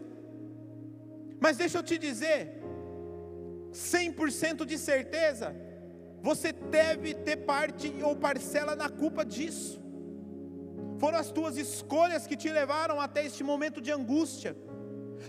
mas 1.39 1.57
deixa 1.57 1.77
eu 1.77 1.83
te 1.83 1.97
dizer, 1.97 2.60
100% 3.71 4.65
de 4.65 4.77
certeza, 4.77 5.55
você 6.21 6.51
deve 6.51 7.13
ter 7.13 7.37
parte 7.37 7.93
ou 8.03 8.15
parcela 8.15 8.75
na 8.75 8.89
culpa 8.89 9.25
disso. 9.25 9.81
Foram 10.99 11.17
as 11.17 11.31
tuas 11.31 11.57
escolhas 11.57 12.27
que 12.27 12.37
te 12.37 12.49
levaram 12.49 13.01
até 13.01 13.25
este 13.25 13.43
momento 13.43 13.81
de 13.81 13.91
angústia, 13.91 14.55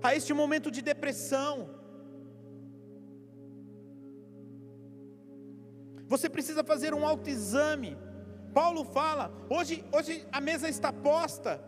a 0.03 0.15
este 0.15 0.35
momento 0.35 0.71
de 0.71 0.83
depressão, 0.83 1.83
Você 6.13 6.29
precisa 6.29 6.63
fazer 6.63 6.93
um 6.93 7.07
autoexame. 7.07 7.97
Paulo 8.53 8.85
fala, 8.85 9.33
hoje, 9.49 9.83
hoje 9.91 10.27
a 10.31 10.43
mesa 10.43 10.69
está 10.69 10.93
posta. 10.93 11.59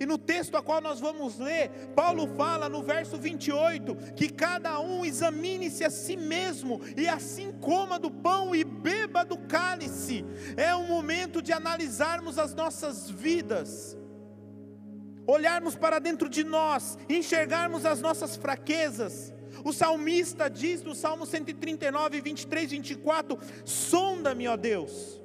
E 0.00 0.06
no 0.06 0.16
texto 0.16 0.56
a 0.56 0.62
qual 0.62 0.80
nós 0.80 1.00
vamos 1.00 1.38
ler, 1.38 1.70
Paulo 1.94 2.28
fala 2.36 2.68
no 2.68 2.82
verso 2.82 3.16
28 3.16 4.14
que 4.14 4.28
cada 4.28 4.78
um 4.80 5.04
examine-se 5.04 5.84
a 5.84 5.90
si 5.90 6.16
mesmo 6.16 6.80
e 6.96 7.08
assim 7.08 7.52
coma 7.60 7.98
do 7.98 8.10
pão 8.10 8.54
e 8.54 8.62
beba 8.62 9.24
do 9.24 9.36
cálice. 9.36 10.24
É 10.56 10.74
um 10.74 10.86
momento 10.86 11.42
de 11.42 11.52
analisarmos 11.52 12.38
as 12.38 12.54
nossas 12.54 13.10
vidas. 13.10 13.96
olharmos 15.26 15.76
para 15.76 15.98
dentro 15.98 16.26
de 16.26 16.42
nós, 16.42 16.96
enxergarmos 17.06 17.84
as 17.84 18.00
nossas 18.00 18.34
fraquezas. 18.34 19.34
O 19.62 19.72
salmista 19.72 20.48
diz 20.48 20.82
no 20.82 20.94
Salmo 20.94 21.26
139, 21.26 22.20
23, 22.20 22.70
24: 22.70 23.38
Sonda-me, 23.64 24.48
ó 24.48 24.56
Deus, 24.56 25.20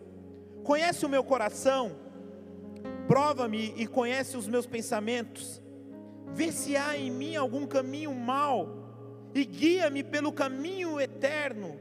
conhece 0.63 1.05
o 1.05 1.09
meu 1.09 1.23
coração, 1.23 1.95
prova-me 3.13 3.75
e 3.77 3.85
conhece 3.85 4.35
os 4.35 4.47
meus 4.47 4.65
pensamentos, 4.65 5.61
vê 6.33 6.51
se 6.51 6.75
há 6.75 6.97
em 6.97 7.11
mim 7.11 7.35
algum 7.35 7.67
caminho 7.67 8.11
mau 8.11 9.29
e 9.35 9.45
guia-me 9.45 10.03
pelo 10.03 10.33
caminho 10.33 10.99
eterno. 10.99 11.79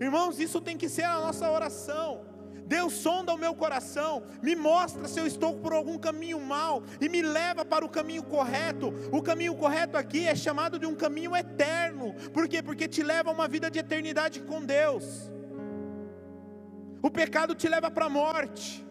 Irmãos, 0.00 0.40
isso 0.40 0.58
tem 0.62 0.74
que 0.74 0.88
ser 0.88 1.02
a 1.02 1.20
nossa 1.20 1.50
oração. 1.50 2.24
Deus 2.66 2.94
sonda 2.94 3.34
o 3.34 3.36
meu 3.36 3.54
coração, 3.54 4.22
me 4.42 4.56
mostra 4.56 5.06
se 5.06 5.20
eu 5.20 5.26
estou 5.26 5.58
por 5.58 5.74
algum 5.74 5.98
caminho 5.98 6.40
mal 6.40 6.82
e 7.02 7.06
me 7.06 7.20
leva 7.20 7.62
para 7.62 7.84
o 7.84 7.88
caminho 7.90 8.22
correto. 8.22 8.94
O 9.12 9.20
caminho 9.20 9.54
correto 9.56 9.98
aqui 9.98 10.26
é 10.26 10.34
chamado 10.34 10.78
de 10.78 10.86
um 10.86 10.94
caminho 10.94 11.36
eterno. 11.36 12.14
Por 12.32 12.48
quê? 12.48 12.62
Porque 12.62 12.88
te 12.88 13.02
leva 13.02 13.28
a 13.28 13.34
uma 13.34 13.46
vida 13.46 13.70
de 13.70 13.78
eternidade 13.78 14.40
com 14.40 14.64
Deus. 14.64 15.30
O 17.02 17.10
pecado 17.10 17.54
te 17.54 17.68
leva 17.68 17.90
para 17.90 18.06
a 18.06 18.08
morte. 18.08 18.86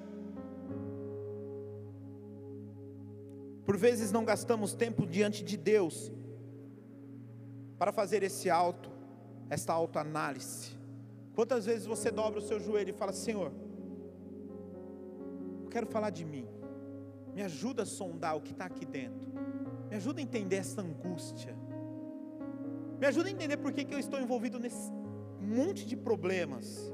Por 3.65 3.77
vezes 3.77 4.11
não 4.11 4.23
gastamos 4.23 4.73
tempo 4.73 5.05
diante 5.07 5.43
de 5.43 5.57
Deus 5.57 6.11
para 7.77 7.91
fazer 7.91 8.21
esse 8.23 8.49
auto, 8.49 8.91
esta 9.49 9.73
autoanálise. 9.73 10.75
Quantas 11.33 11.65
vezes 11.65 11.85
você 11.85 12.11
dobra 12.11 12.39
o 12.39 12.41
seu 12.41 12.59
joelho 12.59 12.91
e 12.91 12.93
fala: 12.93 13.11
Senhor, 13.11 13.51
eu 15.63 15.69
quero 15.69 15.87
falar 15.87 16.11
de 16.11 16.23
mim, 16.23 16.47
me 17.33 17.41
ajuda 17.41 17.83
a 17.83 17.85
sondar 17.85 18.37
o 18.37 18.41
que 18.41 18.51
está 18.51 18.65
aqui 18.65 18.85
dentro, 18.85 19.27
me 19.89 19.95
ajuda 19.95 20.19
a 20.19 20.23
entender 20.23 20.57
essa 20.57 20.81
angústia, 20.81 21.55
me 22.99 23.07
ajuda 23.07 23.29
a 23.29 23.31
entender 23.31 23.57
por 23.57 23.73
que, 23.73 23.83
que 23.83 23.93
eu 23.93 23.99
estou 23.99 24.19
envolvido 24.19 24.59
nesse 24.59 24.91
monte 25.41 25.85
de 25.85 25.97
problemas. 25.97 26.93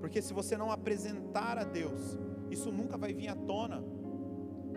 Porque 0.00 0.22
se 0.22 0.32
você 0.32 0.56
não 0.56 0.70
apresentar 0.70 1.58
a 1.58 1.64
Deus, 1.64 2.16
isso 2.50 2.70
nunca 2.70 2.96
vai 2.96 3.12
vir 3.12 3.28
à 3.28 3.34
tona, 3.34 3.82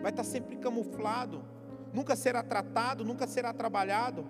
vai 0.00 0.10
estar 0.10 0.24
sempre 0.24 0.56
camuflado, 0.56 1.42
nunca 1.92 2.16
será 2.16 2.42
tratado, 2.42 3.04
nunca 3.04 3.26
será 3.26 3.52
trabalhado. 3.52 4.24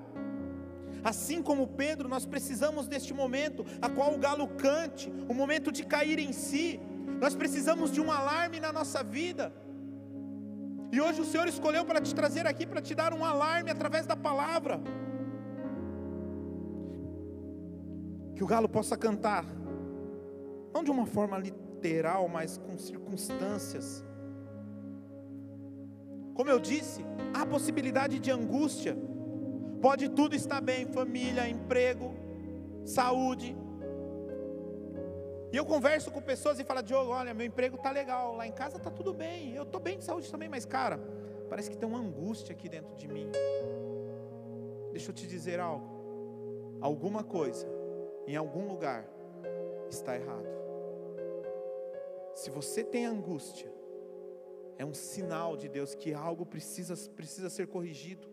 Assim 1.02 1.42
como 1.42 1.66
Pedro, 1.66 2.08
nós 2.08 2.26
precisamos 2.26 2.86
deste 2.86 3.14
momento, 3.14 3.64
a 3.80 3.88
qual 3.88 4.14
o 4.14 4.18
galo 4.18 4.48
cante, 4.48 5.10
o 5.28 5.34
momento 5.34 5.72
de 5.72 5.84
cair 5.84 6.18
em 6.18 6.32
si. 6.32 6.80
Nós 7.20 7.34
precisamos 7.34 7.90
de 7.90 8.00
um 8.00 8.10
alarme 8.10 8.60
na 8.60 8.72
nossa 8.72 9.02
vida. 9.02 9.52
E 10.92 11.00
hoje 11.00 11.20
o 11.20 11.24
Senhor 11.24 11.46
escolheu 11.46 11.84
para 11.84 12.00
te 12.00 12.14
trazer 12.14 12.46
aqui, 12.46 12.66
para 12.66 12.82
te 12.82 12.94
dar 12.94 13.14
um 13.14 13.24
alarme 13.24 13.70
através 13.70 14.06
da 14.06 14.16
palavra. 14.16 14.80
Que 18.34 18.42
o 18.42 18.46
galo 18.46 18.68
possa 18.68 18.96
cantar, 18.96 19.44
não 20.74 20.82
de 20.82 20.90
uma 20.90 21.06
forma 21.06 21.38
literal, 21.38 22.28
mas 22.28 22.58
com 22.58 22.76
circunstâncias. 22.76 24.04
Como 26.34 26.50
eu 26.50 26.58
disse, 26.58 27.04
há 27.34 27.44
possibilidade 27.44 28.18
de 28.18 28.30
angústia. 28.30 28.96
Pode 29.80 30.08
tudo 30.10 30.34
estar 30.34 30.60
bem, 30.60 30.86
família, 30.86 31.48
emprego, 31.48 32.14
saúde. 32.84 33.56
E 35.52 35.56
eu 35.56 35.64
converso 35.64 36.10
com 36.10 36.20
pessoas 36.20 36.60
e 36.60 36.64
falo, 36.64 36.82
Diogo, 36.82 37.10
olha, 37.10 37.34
meu 37.34 37.46
emprego 37.46 37.76
está 37.76 37.90
legal, 37.90 38.36
lá 38.36 38.46
em 38.46 38.52
casa 38.52 38.76
está 38.76 38.90
tudo 38.90 39.12
bem, 39.12 39.54
eu 39.54 39.64
estou 39.64 39.80
bem 39.80 39.98
de 39.98 40.04
saúde 40.04 40.30
também, 40.30 40.48
mas 40.48 40.64
cara, 40.64 41.00
parece 41.48 41.68
que 41.68 41.76
tem 41.76 41.88
uma 41.88 41.98
angústia 41.98 42.52
aqui 42.52 42.68
dentro 42.68 42.94
de 42.94 43.08
mim. 43.08 43.30
Deixa 44.92 45.10
eu 45.10 45.14
te 45.14 45.26
dizer 45.26 45.58
algo. 45.58 46.78
Alguma 46.80 47.24
coisa, 47.24 47.66
em 48.26 48.36
algum 48.36 48.68
lugar, 48.68 49.08
está 49.88 50.14
errado. 50.16 50.46
Se 52.34 52.48
você 52.48 52.84
tem 52.84 53.04
angústia, 53.04 53.70
é 54.80 54.84
um 54.84 54.94
sinal 54.94 55.58
de 55.58 55.68
Deus 55.68 55.94
que 55.94 56.14
algo 56.14 56.44
precisa, 56.46 56.94
precisa 57.10 57.50
ser 57.50 57.66
corrigido. 57.66 58.26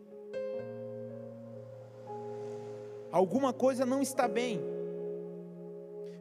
alguma 3.12 3.52
coisa 3.52 3.86
não 3.86 4.02
está 4.02 4.28
bem. 4.28 4.62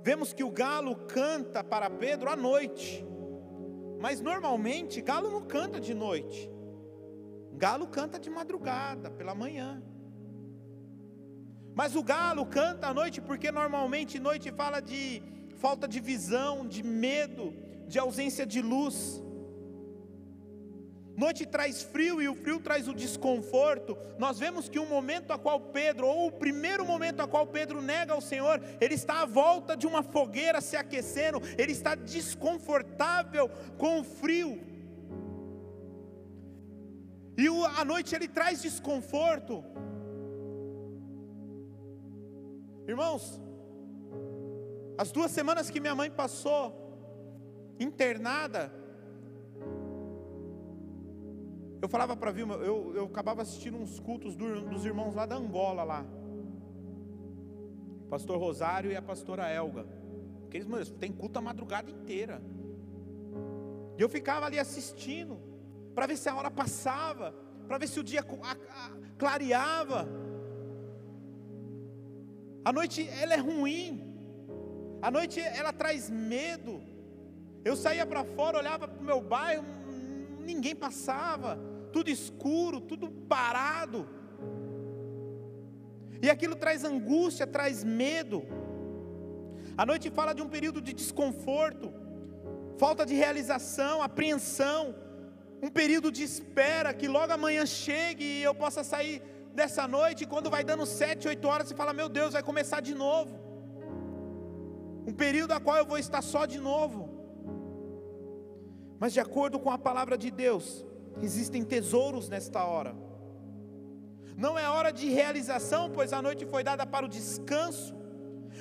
Vemos 0.02 0.32
que 0.32 0.44
o 0.44 0.50
galo 0.50 0.94
canta 0.96 1.62
para 1.62 1.88
Pedro 1.90 2.30
à 2.30 2.36
noite, 2.36 3.04
mas 4.00 4.20
normalmente 4.20 5.00
galo 5.00 5.30
não 5.30 5.42
canta 5.42 5.80
de 5.80 5.94
noite, 5.94 6.50
galo 7.52 7.86
canta 7.86 8.18
de 8.18 8.30
madrugada, 8.30 9.10
pela 9.10 9.34
manhã. 9.34 9.82
Mas 11.74 11.94
o 11.94 12.02
galo 12.02 12.46
canta 12.46 12.88
à 12.88 12.94
noite 12.94 13.20
porque 13.20 13.52
normalmente 13.52 14.18
noite 14.18 14.50
fala 14.50 14.80
de 14.80 15.22
falta 15.58 15.86
de 15.86 16.00
visão, 16.00 16.66
de 16.66 16.82
medo, 16.82 17.52
de 17.86 17.98
ausência 17.98 18.46
de 18.46 18.62
luz. 18.62 19.22
Noite 21.16 21.46
traz 21.46 21.82
frio 21.82 22.20
e 22.20 22.28
o 22.28 22.34
frio 22.34 22.60
traz 22.60 22.86
o 22.86 22.94
desconforto. 22.94 23.96
Nós 24.18 24.38
vemos 24.38 24.68
que 24.68 24.78
o 24.78 24.84
momento 24.84 25.32
a 25.32 25.38
qual 25.38 25.58
Pedro, 25.58 26.06
ou 26.06 26.28
o 26.28 26.32
primeiro 26.32 26.84
momento 26.84 27.20
a 27.20 27.26
qual 27.26 27.46
Pedro 27.46 27.80
nega 27.80 28.12
ao 28.12 28.20
Senhor, 28.20 28.60
ele 28.80 28.94
está 28.94 29.22
à 29.22 29.26
volta 29.26 29.74
de 29.74 29.86
uma 29.86 30.02
fogueira 30.02 30.60
se 30.60 30.76
aquecendo, 30.76 31.40
ele 31.56 31.72
está 31.72 31.94
desconfortável 31.94 33.48
com 33.78 34.00
o 34.00 34.04
frio. 34.04 34.60
E 37.38 37.48
a 37.78 37.84
noite 37.84 38.14
ele 38.14 38.28
traz 38.28 38.60
desconforto. 38.60 39.64
Irmãos, 42.86 43.40
as 44.98 45.10
duas 45.10 45.30
semanas 45.30 45.70
que 45.70 45.80
minha 45.80 45.94
mãe 45.94 46.10
passou 46.10 46.86
internada, 47.80 48.72
eu 51.86 51.88
falava 51.88 52.16
para 52.16 52.32
Vilma, 52.32 52.56
eu, 52.56 52.92
eu 52.96 53.04
acabava 53.04 53.42
assistindo 53.42 53.76
uns 53.78 54.00
cultos 54.00 54.34
do, 54.34 54.60
dos 54.62 54.84
irmãos 54.84 55.14
lá 55.14 55.24
da 55.24 55.36
Angola 55.36 55.84
lá. 55.84 56.04
O 58.04 58.08
pastor 58.08 58.40
Rosário 58.40 58.90
e 58.90 58.96
a 58.96 59.00
pastora 59.00 59.48
Elga. 59.48 59.86
Aqueles 60.46 60.66
meus, 60.66 60.90
tem 60.90 61.12
culto 61.12 61.38
a 61.38 61.42
madrugada 61.42 61.88
inteira. 61.88 62.42
E 63.96 64.02
eu 64.02 64.08
ficava 64.08 64.46
ali 64.46 64.58
assistindo, 64.58 65.38
para 65.94 66.08
ver 66.08 66.16
se 66.16 66.28
a 66.28 66.34
hora 66.34 66.50
passava, 66.50 67.32
para 67.68 67.78
ver 67.78 67.86
se 67.86 68.00
o 68.00 68.02
dia 68.02 68.24
clareava. 69.16 70.08
A 72.64 72.72
noite 72.72 73.08
ela 73.08 73.34
é 73.34 73.38
ruim. 73.38 74.12
A 75.00 75.08
noite 75.08 75.38
ela 75.38 75.72
traz 75.72 76.10
medo. 76.10 76.82
Eu 77.64 77.76
saía 77.76 78.04
para 78.04 78.24
fora, 78.24 78.58
olhava 78.58 78.88
para 78.88 79.00
o 79.00 79.04
meu 79.04 79.20
bairro, 79.20 79.64
ninguém 80.40 80.74
passava, 80.74 81.75
tudo 81.96 82.10
escuro, 82.18 82.78
tudo 82.90 83.06
parado. 83.34 84.00
E 86.24 86.28
aquilo 86.34 86.56
traz 86.62 86.80
angústia, 86.92 87.46
traz 87.56 87.76
medo. 88.02 88.38
A 89.82 89.84
noite 89.90 90.10
fala 90.18 90.34
de 90.38 90.42
um 90.44 90.50
período 90.56 90.80
de 90.86 90.92
desconforto, 91.02 91.86
falta 92.82 93.04
de 93.10 93.14
realização, 93.22 93.94
apreensão, 94.08 94.82
um 95.66 95.70
período 95.80 96.10
de 96.16 96.22
espera 96.30 96.92
que 96.98 97.08
logo 97.16 97.32
amanhã 97.32 97.64
chegue 97.64 98.24
e 98.24 98.42
eu 98.48 98.54
possa 98.54 98.82
sair 98.92 99.16
dessa 99.58 99.84
noite 99.98 100.22
e 100.24 100.30
quando 100.32 100.50
vai 100.54 100.62
dando 100.70 100.84
sete, 101.00 101.28
oito 101.32 101.48
horas 101.48 101.68
você 101.68 101.74
fala, 101.82 101.94
meu 102.00 102.10
Deus, 102.18 102.34
vai 102.38 102.42
começar 102.50 102.80
de 102.88 102.94
novo. 102.94 103.34
Um 105.10 105.14
período 105.24 105.52
a 105.52 105.60
qual 105.60 105.78
eu 105.78 105.86
vou 105.92 105.98
estar 106.06 106.22
só 106.32 106.44
de 106.44 106.60
novo. 106.70 107.00
Mas 109.00 109.14
de 109.14 109.20
acordo 109.26 109.58
com 109.64 109.70
a 109.70 109.78
palavra 109.88 110.18
de 110.24 110.30
Deus, 110.30 110.66
existem 111.22 111.64
tesouros 111.64 112.28
nesta 112.28 112.64
hora. 112.64 112.94
Não 114.36 114.58
é 114.58 114.68
hora 114.68 114.92
de 114.92 115.08
realização, 115.08 115.90
pois 115.90 116.12
a 116.12 116.20
noite 116.20 116.44
foi 116.44 116.62
dada 116.62 116.84
para 116.86 117.06
o 117.06 117.08
descanso, 117.08 117.94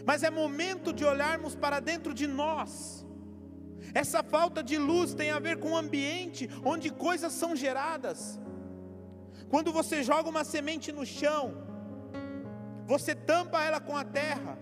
mas 0.06 0.24
é 0.24 0.30
momento 0.30 0.94
de 0.94 1.04
olharmos 1.04 1.56
para 1.56 1.80
dentro 1.80 2.14
de 2.14 2.28
nós. 2.28 3.06
Essa 3.94 4.24
falta 4.24 4.64
de 4.64 4.78
luz 4.78 5.14
tem 5.14 5.32
a 5.32 5.40
ver 5.40 5.60
com 5.60 5.72
o 5.72 5.78
ambiente 5.78 6.50
onde 6.64 6.90
coisas 6.90 7.34
são 7.34 7.56
geradas. 7.56 8.40
Quando 9.50 9.72
você 9.72 10.02
joga 10.02 10.30
uma 10.30 10.44
semente 10.44 10.92
no 10.92 11.06
chão, 11.06 11.54
você 12.86 13.14
tampa 13.14 13.62
ela 13.62 13.80
com 13.80 13.96
a 13.96 14.04
terra, 14.04 14.58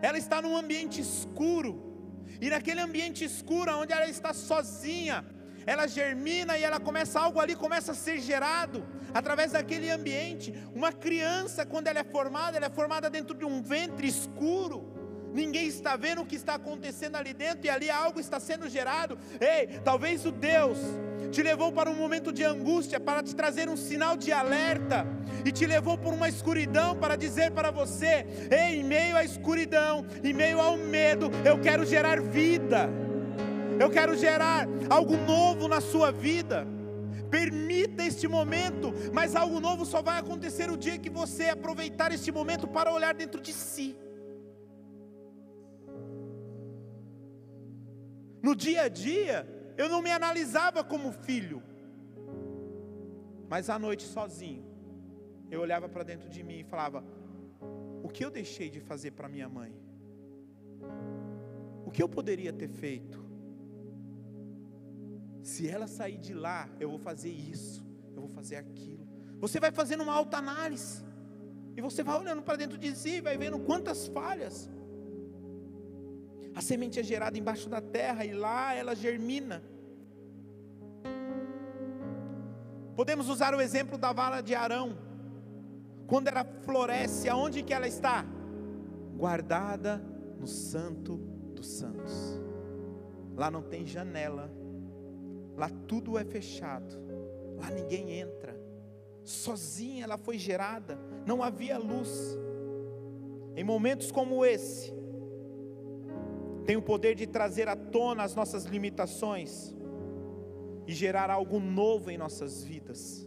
ela 0.00 0.18
está 0.18 0.40
num 0.40 0.56
ambiente 0.56 1.00
escuro, 1.00 1.88
e 2.40 2.50
naquele 2.50 2.80
ambiente 2.80 3.24
escuro, 3.24 3.76
onde 3.78 3.92
ela 3.92 4.06
está 4.06 4.32
sozinha, 4.32 5.24
ela 5.68 5.86
germina 5.86 6.56
e 6.56 6.64
ela 6.64 6.80
começa 6.80 7.20
algo 7.20 7.38
ali 7.38 7.54
começa 7.54 7.92
a 7.92 7.94
ser 7.94 8.18
gerado 8.20 8.82
através 9.12 9.52
daquele 9.52 9.90
ambiente. 9.90 10.54
Uma 10.74 10.92
criança 10.92 11.66
quando 11.66 11.88
ela 11.88 11.98
é 11.98 12.04
formada, 12.04 12.56
ela 12.56 12.66
é 12.66 12.70
formada 12.70 13.10
dentro 13.10 13.36
de 13.36 13.44
um 13.44 13.60
ventre 13.60 14.08
escuro. 14.08 14.96
ninguém 15.34 15.66
está 15.66 15.94
vendo 15.94 16.22
o 16.22 16.26
que 16.26 16.36
está 16.36 16.54
acontecendo 16.54 17.16
ali 17.16 17.34
dentro 17.34 17.66
e 17.66 17.70
ali 17.70 17.90
algo 17.90 18.18
está 18.18 18.40
sendo 18.40 18.66
gerado. 18.66 19.18
Ei, 19.38 19.78
talvez 19.84 20.24
o 20.24 20.32
Deus 20.32 20.78
te 21.30 21.42
levou 21.42 21.70
para 21.70 21.90
um 21.90 21.94
momento 21.94 22.32
de 22.32 22.42
angústia 22.44 22.98
para 22.98 23.22
te 23.22 23.36
trazer 23.36 23.68
um 23.68 23.76
sinal 23.76 24.16
de 24.16 24.32
alerta 24.32 25.06
e 25.44 25.52
te 25.52 25.66
levou 25.66 25.98
por 25.98 26.14
uma 26.14 26.30
escuridão 26.30 26.96
para 26.96 27.14
dizer 27.14 27.50
para 27.50 27.70
você: 27.70 28.26
ei, 28.50 28.80
em 28.80 28.84
meio 28.84 29.18
à 29.18 29.22
escuridão, 29.22 30.06
em 30.24 30.32
meio 30.32 30.60
ao 30.60 30.78
medo, 30.78 31.30
eu 31.44 31.60
quero 31.60 31.84
gerar 31.84 32.22
vida. 32.22 32.88
Eu 33.80 33.90
quero 33.90 34.16
gerar 34.16 34.66
algo 34.90 35.16
novo 35.16 35.68
na 35.68 35.80
sua 35.80 36.10
vida. 36.10 36.66
Permita 37.30 38.04
este 38.04 38.26
momento, 38.26 38.92
mas 39.12 39.36
algo 39.36 39.60
novo 39.60 39.84
só 39.84 40.00
vai 40.00 40.18
acontecer 40.18 40.70
o 40.70 40.76
dia 40.76 40.98
que 40.98 41.10
você 41.10 41.50
aproveitar 41.50 42.10
este 42.10 42.32
momento 42.32 42.66
para 42.66 42.92
olhar 42.92 43.14
dentro 43.14 43.40
de 43.40 43.52
si. 43.52 43.96
No 48.42 48.56
dia 48.56 48.82
a 48.82 48.88
dia, 48.88 49.46
eu 49.76 49.88
não 49.88 50.00
me 50.00 50.10
analisava 50.10 50.82
como 50.82 51.12
filho, 51.12 51.62
mas 53.48 53.68
à 53.68 53.78
noite 53.78 54.04
sozinho, 54.04 54.64
eu 55.50 55.60
olhava 55.60 55.88
para 55.88 56.02
dentro 56.02 56.28
de 56.30 56.42
mim 56.42 56.60
e 56.60 56.64
falava: 56.64 57.04
o 58.02 58.08
que 58.08 58.24
eu 58.24 58.30
deixei 58.30 58.70
de 58.70 58.80
fazer 58.80 59.10
para 59.10 59.28
minha 59.28 59.48
mãe? 59.48 59.72
O 61.84 61.90
que 61.90 62.02
eu 62.02 62.08
poderia 62.08 62.52
ter 62.52 62.68
feito? 62.68 63.27
Se 65.42 65.68
ela 65.68 65.86
sair 65.86 66.18
de 66.18 66.34
lá, 66.34 66.68
eu 66.78 66.88
vou 66.90 66.98
fazer 66.98 67.30
isso, 67.30 67.84
eu 68.14 68.22
vou 68.22 68.30
fazer 68.30 68.56
aquilo. 68.56 69.06
Você 69.40 69.60
vai 69.60 69.70
fazendo 69.70 70.02
uma 70.02 70.12
alta 70.12 70.38
análise. 70.38 71.04
E 71.76 71.80
você 71.80 72.02
vai 72.02 72.18
olhando 72.18 72.42
para 72.42 72.56
dentro 72.56 72.76
de 72.76 72.94
si, 72.94 73.20
vai 73.20 73.38
vendo 73.38 73.58
quantas 73.60 74.08
falhas. 74.08 74.68
A 76.54 76.60
semente 76.60 76.98
é 76.98 77.04
gerada 77.04 77.38
embaixo 77.38 77.68
da 77.68 77.80
terra 77.80 78.24
e 78.24 78.32
lá 78.32 78.74
ela 78.74 78.96
germina. 78.96 79.62
Podemos 82.96 83.28
usar 83.28 83.54
o 83.54 83.60
exemplo 83.60 83.96
da 83.96 84.12
vara 84.12 84.40
de 84.40 84.56
Arão. 84.56 84.98
Quando 86.08 86.26
ela 86.26 86.44
floresce, 86.62 87.28
aonde 87.28 87.62
que 87.62 87.72
ela 87.72 87.86
está? 87.86 88.26
Guardada 89.16 90.04
no 90.36 90.48
santo 90.48 91.16
dos 91.54 91.68
santos. 91.68 92.40
Lá 93.36 93.52
não 93.52 93.62
tem 93.62 93.86
janela, 93.86 94.50
Lá 95.58 95.68
tudo 95.88 96.16
é 96.16 96.24
fechado. 96.24 96.96
Lá 97.56 97.70
ninguém 97.70 98.12
entra. 98.12 98.56
Sozinha 99.24 100.04
ela 100.04 100.16
foi 100.16 100.38
gerada, 100.38 100.98
não 101.26 101.42
havia 101.42 101.76
luz. 101.76 102.38
Em 103.56 103.64
momentos 103.64 104.12
como 104.12 104.44
esse, 104.46 104.94
tem 106.64 106.76
o 106.76 106.82
poder 106.82 107.14
de 107.16 107.26
trazer 107.26 107.68
à 107.68 107.74
tona 107.74 108.22
as 108.22 108.34
nossas 108.34 108.64
limitações 108.64 109.74
e 110.86 110.92
gerar 110.92 111.28
algo 111.28 111.58
novo 111.58 112.10
em 112.10 112.16
nossas 112.16 112.62
vidas. 112.62 113.26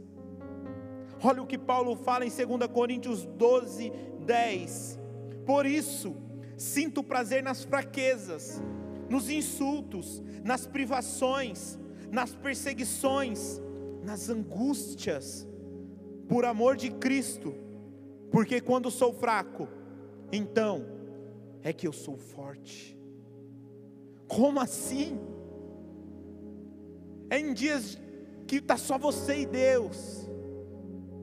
Olha 1.23 1.43
o 1.43 1.45
que 1.45 1.57
Paulo 1.57 1.95
fala 1.95 2.25
em 2.25 2.29
2 2.29 2.71
Coríntios 2.71 3.25
12, 3.25 3.91
10. 4.25 4.99
Por 5.45 5.65
isso, 5.65 6.15
sinto 6.55 7.03
prazer 7.03 7.43
nas 7.43 7.63
fraquezas, 7.63 8.61
nos 9.09 9.29
insultos, 9.29 10.23
nas 10.43 10.65
privações, 10.65 11.77
nas 12.11 12.35
perseguições, 12.35 13.61
nas 14.03 14.29
angústias, 14.29 15.47
por 16.27 16.43
amor 16.45 16.75
de 16.75 16.91
Cristo, 16.91 17.55
porque 18.29 18.59
quando 18.59 18.91
sou 18.91 19.13
fraco, 19.13 19.67
então 20.31 20.85
é 21.63 21.71
que 21.71 21.87
eu 21.87 21.93
sou 21.93 22.17
forte. 22.17 22.97
Como 24.27 24.59
assim? 24.59 25.19
É 27.29 27.39
em 27.39 27.53
dias 27.53 27.97
que 28.45 28.57
está 28.57 28.75
só 28.75 28.97
você 28.97 29.41
e 29.41 29.45
Deus, 29.45 30.29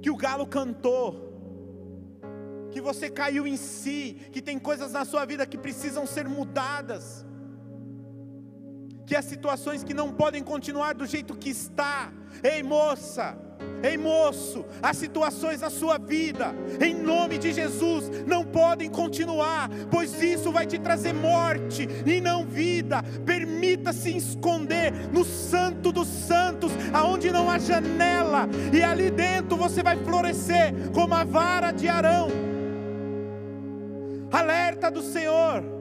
que 0.01 0.11
o 0.11 0.17
galo 0.17 0.47
cantou, 0.47 1.29
que 2.71 2.81
você 2.81 3.11
caiu 3.11 3.47
em 3.47 3.57
si, 3.57 4.17
que 4.33 4.41
tem 4.41 4.59
coisas 4.59 4.93
na 4.93 5.05
sua 5.05 5.27
vida 5.27 5.47
que 5.47 5.59
precisam 5.59 6.07
ser 6.07 6.27
mudadas 6.27 7.27
que 9.09 9.17
há 9.17 9.23
situações 9.23 9.83
que 9.83 9.95
não 9.95 10.13
podem 10.13 10.43
continuar 10.43 10.93
do 10.93 11.07
jeito 11.07 11.35
que 11.35 11.49
está. 11.49 12.13
Ei, 12.45 12.63
moça, 12.63 13.35
ei, 13.83 13.97
moço, 13.97 14.67
há 14.83 14.93
situações 14.93 15.63
na 15.63 15.71
sua 15.71 15.97
vida, 15.97 16.55
em 16.79 16.95
nome 16.95 17.39
de 17.39 17.51
Jesus, 17.51 18.11
não 18.27 18.45
podem 18.45 18.91
continuar, 18.91 19.71
pois 19.91 20.23
isso 20.23 20.53
vai 20.53 20.67
te 20.67 20.79
trazer 20.79 21.15
morte 21.15 21.89
e 22.05 22.21
não 22.21 22.45
vida. 22.45 23.03
Permita-se 23.25 24.15
esconder 24.15 24.93
no 25.11 25.25
Santo 25.25 25.91
dos 25.91 26.07
Santos, 26.07 26.71
aonde 26.93 27.31
não 27.31 27.51
há 27.51 27.59
janela, 27.59 28.47
e 28.71 28.83
ali 28.83 29.11
dentro 29.11 29.57
você 29.57 29.83
vai 29.83 29.97
florescer 29.97 30.75
como 30.93 31.15
a 31.15 31.25
vara 31.25 31.73
de 31.73 31.89
Arão. 31.89 32.29
Alerta 34.31 34.91
do 34.91 35.01
Senhor 35.01 35.78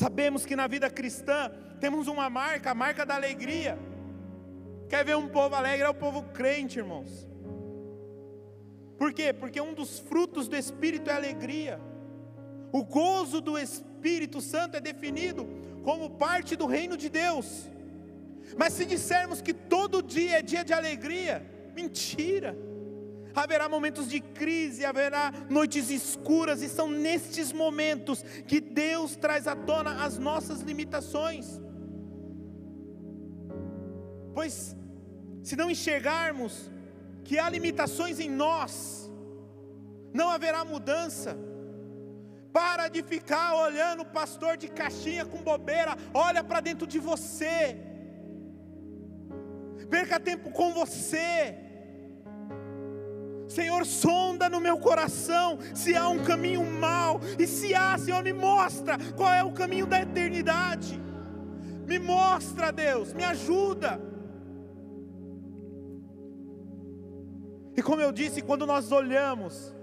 Sabemos 0.00 0.46
que 0.46 0.56
na 0.56 0.66
vida 0.66 0.88
cristã 0.88 1.52
temos 1.78 2.06
uma 2.06 2.30
marca, 2.30 2.70
a 2.70 2.74
marca 2.74 3.04
da 3.04 3.14
alegria. 3.16 3.78
Quer 4.88 5.04
ver 5.04 5.14
um 5.14 5.28
povo 5.28 5.54
alegre? 5.54 5.84
É 5.84 5.90
o 5.90 5.92
povo 5.92 6.22
crente, 6.22 6.78
irmãos. 6.78 7.28
Por 8.96 9.12
quê? 9.12 9.30
Porque 9.30 9.60
um 9.60 9.74
dos 9.74 9.98
frutos 9.98 10.48
do 10.48 10.56
Espírito 10.56 11.10
é 11.10 11.12
alegria. 11.12 11.78
O 12.72 12.82
gozo 12.82 13.42
do 13.42 13.58
Espírito 13.58 14.40
Santo 14.40 14.78
é 14.78 14.80
definido 14.80 15.46
como 15.84 16.08
parte 16.08 16.56
do 16.56 16.64
reino 16.64 16.96
de 16.96 17.10
Deus. 17.10 17.68
Mas 18.56 18.72
se 18.72 18.86
dissermos 18.86 19.42
que 19.42 19.52
todo 19.52 20.02
dia 20.02 20.38
é 20.38 20.42
dia 20.42 20.64
de 20.64 20.72
alegria, 20.72 21.44
mentira 21.74 22.56
haverá 23.34 23.68
momentos 23.68 24.08
de 24.08 24.20
crise, 24.20 24.84
haverá 24.84 25.32
noites 25.48 25.90
escuras, 25.90 26.62
e 26.62 26.68
são 26.68 26.88
nestes 26.88 27.52
momentos 27.52 28.22
que 28.46 28.60
Deus 28.60 29.16
traz 29.16 29.46
à 29.46 29.54
tona 29.54 30.04
as 30.04 30.18
nossas 30.18 30.60
limitações. 30.60 31.60
Pois, 34.34 34.76
se 35.42 35.56
não 35.56 35.70
enxergarmos 35.70 36.70
que 37.24 37.38
há 37.38 37.48
limitações 37.48 38.18
em 38.20 38.28
nós, 38.28 39.10
não 40.12 40.28
haverá 40.28 40.64
mudança. 40.64 41.36
Para 42.52 42.88
de 42.88 43.02
ficar 43.02 43.54
olhando 43.54 44.02
o 44.02 44.06
pastor 44.06 44.56
de 44.56 44.68
caixinha 44.68 45.24
com 45.24 45.38
bobeira, 45.38 45.96
olha 46.12 46.42
para 46.42 46.60
dentro 46.60 46.86
de 46.86 46.98
você. 46.98 47.76
Perca 49.88 50.18
tempo 50.18 50.50
com 50.50 50.72
você 50.72 51.69
Senhor, 53.50 53.84
sonda 53.84 54.48
no 54.48 54.60
meu 54.60 54.78
coração 54.78 55.58
se 55.74 55.96
há 55.96 56.08
um 56.08 56.22
caminho 56.22 56.64
mau, 56.64 57.20
e 57.36 57.48
se 57.48 57.74
há, 57.74 57.98
Senhor, 57.98 58.22
me 58.22 58.32
mostra 58.32 58.96
qual 59.16 59.32
é 59.34 59.42
o 59.42 59.50
caminho 59.50 59.86
da 59.86 60.00
eternidade. 60.00 61.00
Me 61.84 61.98
mostra, 61.98 62.70
Deus, 62.70 63.12
me 63.12 63.24
ajuda. 63.24 64.00
E 67.76 67.82
como 67.82 68.00
eu 68.00 68.12
disse, 68.12 68.40
quando 68.40 68.64
nós 68.64 68.92
olhamos, 68.92 69.74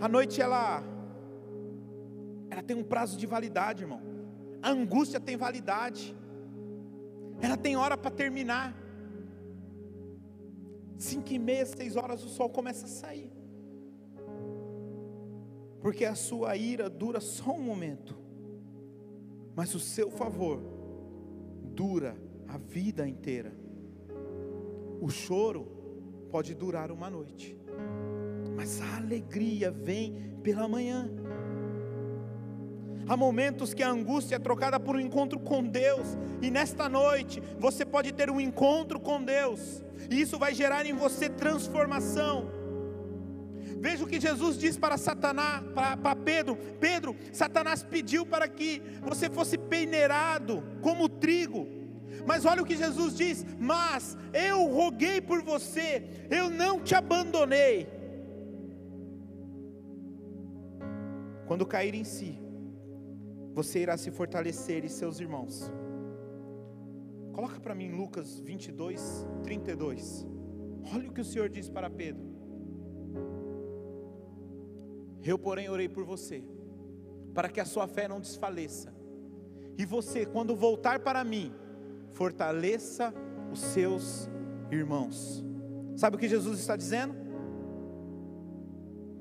a 0.00 0.08
noite 0.08 0.42
ela 0.42 0.82
ela 2.50 2.62
tem 2.62 2.76
um 2.76 2.82
prazo 2.82 3.16
de 3.16 3.26
validade, 3.26 3.84
irmão. 3.84 4.00
A 4.60 4.70
angústia 4.70 5.20
tem 5.20 5.36
validade. 5.36 6.16
Ela 7.40 7.56
tem 7.56 7.76
hora 7.76 7.96
para 7.96 8.10
terminar. 8.10 8.74
Cinco 10.98 11.32
e 11.32 11.38
meia, 11.38 11.66
seis 11.66 11.96
horas 11.96 12.24
o 12.24 12.28
sol 12.28 12.48
começa 12.48 12.86
a 12.86 12.88
sair. 12.88 13.30
Porque 15.80 16.04
a 16.04 16.14
sua 16.14 16.56
ira 16.56 16.88
dura 16.88 17.20
só 17.20 17.52
um 17.52 17.60
momento. 17.60 18.16
Mas 19.54 19.74
o 19.74 19.80
seu 19.80 20.10
favor 20.10 20.60
dura 21.74 22.16
a 22.48 22.58
vida 22.58 23.06
inteira. 23.06 23.52
O 25.00 25.08
choro 25.08 25.66
pode 26.30 26.54
durar 26.54 26.90
uma 26.90 27.08
noite. 27.10 27.56
Mas 28.56 28.80
a 28.80 28.96
alegria 28.96 29.70
vem 29.70 30.34
pela 30.42 30.66
manhã. 30.66 31.10
Há 33.08 33.16
momentos 33.16 33.72
que 33.72 33.82
a 33.82 33.90
angústia 33.90 34.36
é 34.36 34.38
trocada 34.38 34.80
por 34.80 34.96
um 34.96 35.00
encontro 35.00 35.38
com 35.38 35.62
Deus, 35.62 36.16
e 36.42 36.50
nesta 36.50 36.88
noite 36.88 37.42
você 37.58 37.84
pode 37.84 38.12
ter 38.12 38.30
um 38.30 38.40
encontro 38.40 38.98
com 38.98 39.22
Deus, 39.22 39.82
e 40.10 40.20
isso 40.20 40.38
vai 40.38 40.54
gerar 40.54 40.86
em 40.86 40.92
você 40.92 41.28
transformação. 41.28 42.50
Veja 43.78 44.04
o 44.04 44.06
que 44.06 44.18
Jesus 44.18 44.58
diz 44.58 44.76
para 44.76 44.96
Satanás, 44.96 45.62
para, 45.74 45.96
para 45.96 46.16
Pedro: 46.16 46.56
Pedro, 46.80 47.14
Satanás 47.32 47.82
pediu 47.82 48.24
para 48.26 48.48
que 48.48 48.82
você 49.02 49.28
fosse 49.28 49.56
peneirado 49.56 50.62
como 50.80 51.08
trigo. 51.08 51.68
Mas 52.26 52.44
olha 52.44 52.62
o 52.62 52.66
que 52.66 52.76
Jesus 52.76 53.16
diz: 53.16 53.44
Mas 53.58 54.16
eu 54.32 54.64
roguei 54.66 55.20
por 55.20 55.42
você, 55.42 56.26
eu 56.30 56.48
não 56.50 56.80
te 56.80 56.94
abandonei. 56.94 57.96
quando 61.46 61.64
cair 61.64 61.94
em 61.94 62.04
si, 62.04 62.38
você 63.56 63.78
irá 63.78 63.96
se 63.96 64.10
fortalecer 64.10 64.84
e 64.84 64.88
seus 64.90 65.18
irmãos. 65.18 65.72
Coloca 67.32 67.58
para 67.58 67.74
mim 67.74 67.90
Lucas 67.90 68.38
22, 68.38 69.26
32. 69.42 70.26
Olha 70.94 71.08
o 71.08 71.12
que 71.14 71.22
o 71.22 71.24
Senhor 71.24 71.48
diz 71.48 71.66
para 71.66 71.88
Pedro. 71.88 72.22
Eu, 75.24 75.38
porém, 75.38 75.70
orei 75.70 75.88
por 75.88 76.04
você, 76.04 76.44
para 77.32 77.48
que 77.48 77.58
a 77.58 77.64
sua 77.64 77.88
fé 77.88 78.06
não 78.06 78.20
desfaleça. 78.20 78.94
E 79.78 79.86
você, 79.86 80.26
quando 80.26 80.54
voltar 80.54 81.00
para 81.00 81.24
mim, 81.24 81.50
fortaleça 82.12 83.14
os 83.50 83.60
seus 83.60 84.28
irmãos. 84.70 85.42
Sabe 85.96 86.16
o 86.16 86.18
que 86.18 86.28
Jesus 86.28 86.58
está 86.60 86.76
dizendo? 86.76 87.14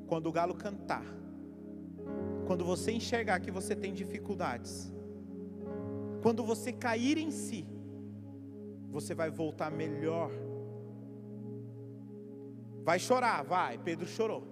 Quando 0.07 0.27
o 0.27 0.31
galo 0.33 0.55
cantar, 0.55 1.05
quando 2.45 2.63
você 2.63 2.91
enxergar 2.91 3.39
que 3.39 3.51
você 3.51 3.75
tem 3.75 3.93
dificuldades, 3.93 4.91
quando 6.21 6.43
você 6.43 6.71
cair 6.71 7.17
em 7.17 7.31
si, 7.31 7.67
você 8.89 9.13
vai 9.13 9.29
voltar 9.29 9.71
melhor. 9.71 10.31
Vai 12.83 12.99
chorar, 12.99 13.43
vai. 13.43 13.77
Pedro 13.77 14.07
chorou. 14.07 14.43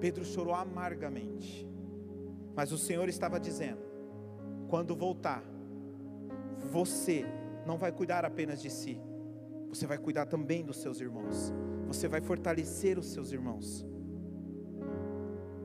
Pedro 0.00 0.24
chorou 0.24 0.54
amargamente. 0.54 1.66
Mas 2.54 2.72
o 2.72 2.78
Senhor 2.78 3.08
estava 3.08 3.40
dizendo: 3.40 3.80
quando 4.68 4.94
voltar, 4.94 5.42
você 6.70 7.24
não 7.66 7.76
vai 7.76 7.90
cuidar 7.90 8.24
apenas 8.24 8.60
de 8.60 8.70
si, 8.70 9.00
você 9.68 9.86
vai 9.86 9.98
cuidar 9.98 10.26
também 10.26 10.64
dos 10.64 10.76
seus 10.78 11.00
irmãos, 11.00 11.52
você 11.86 12.06
vai 12.06 12.20
fortalecer 12.20 12.98
os 12.98 13.06
seus 13.06 13.32
irmãos. 13.32 13.84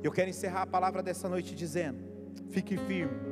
Eu 0.03 0.11
quero 0.11 0.29
encerrar 0.29 0.63
a 0.63 0.67
palavra 0.67 1.03
dessa 1.03 1.29
noite 1.29 1.55
dizendo: 1.55 1.99
fique 2.49 2.77
firme. 2.77 3.31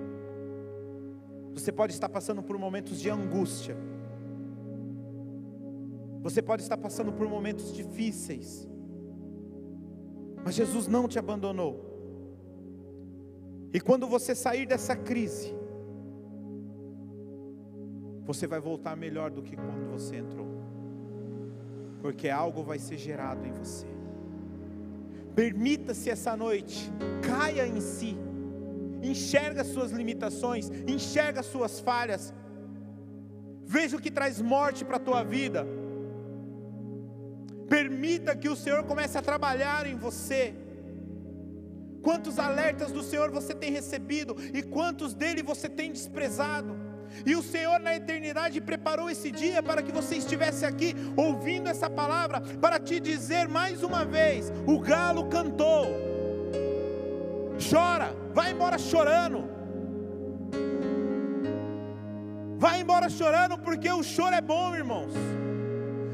Você 1.53 1.71
pode 1.71 1.93
estar 1.93 2.09
passando 2.09 2.43
por 2.43 2.57
momentos 2.57 2.99
de 3.01 3.09
angústia, 3.09 3.75
você 6.21 6.41
pode 6.41 6.61
estar 6.61 6.77
passando 6.77 7.11
por 7.11 7.27
momentos 7.27 7.73
difíceis, 7.73 8.67
mas 10.43 10.55
Jesus 10.55 10.87
não 10.87 11.07
te 11.07 11.17
abandonou. 11.17 11.87
E 13.73 13.79
quando 13.79 14.07
você 14.07 14.33
sair 14.33 14.65
dessa 14.65 14.95
crise, 14.95 15.53
você 18.23 18.47
vai 18.47 18.59
voltar 18.59 18.95
melhor 18.95 19.31
do 19.31 19.41
que 19.41 19.55
quando 19.55 19.89
você 19.91 20.17
entrou, 20.17 20.47
porque 22.01 22.29
algo 22.29 22.63
vai 22.63 22.79
ser 22.79 22.97
gerado 22.97 23.45
em 23.45 23.51
você. 23.51 23.98
Permita-se 25.39 26.09
essa 26.09 26.35
noite, 26.35 26.91
caia 27.21 27.65
em 27.65 27.79
si, 27.79 28.17
enxerga 29.01 29.63
suas 29.63 29.89
limitações, 29.89 30.69
enxerga 30.85 31.41
suas 31.41 31.79
falhas, 31.79 32.33
veja 33.65 33.95
o 33.95 34.01
que 34.01 34.11
traz 34.11 34.41
morte 34.41 34.83
para 34.83 34.97
a 34.97 35.05
tua 35.07 35.23
vida. 35.23 35.65
Permita 37.69 38.35
que 38.35 38.49
o 38.49 38.55
Senhor 38.63 38.83
comece 38.83 39.17
a 39.17 39.21
trabalhar 39.21 39.87
em 39.87 39.95
você. 39.95 40.53
Quantos 42.01 42.37
alertas 42.37 42.91
do 42.91 43.01
Senhor 43.01 43.31
você 43.31 43.53
tem 43.53 43.71
recebido 43.71 44.35
e 44.53 44.61
quantos 44.61 45.13
dele 45.13 45.41
você 45.41 45.69
tem 45.69 45.89
desprezado? 45.93 46.88
E 47.25 47.35
o 47.35 47.43
Senhor 47.43 47.79
na 47.79 47.95
eternidade 47.95 48.61
preparou 48.61 49.09
esse 49.09 49.31
dia 49.31 49.61
para 49.61 49.81
que 49.81 49.91
você 49.91 50.15
estivesse 50.15 50.65
aqui 50.65 50.95
ouvindo 51.15 51.67
essa 51.67 51.89
palavra, 51.89 52.41
para 52.41 52.79
te 52.79 52.99
dizer 52.99 53.47
mais 53.47 53.83
uma 53.83 54.05
vez: 54.05 54.51
o 54.65 54.79
galo 54.79 55.27
cantou. 55.29 55.87
Chora, 57.69 58.15
vai 58.33 58.51
embora 58.51 58.77
chorando. 58.77 59.49
Vai 62.57 62.81
embora 62.81 63.09
chorando, 63.09 63.57
porque 63.57 63.89
o 63.91 64.03
choro 64.03 64.35
é 64.35 64.41
bom, 64.41 64.75
irmãos. 64.75 65.13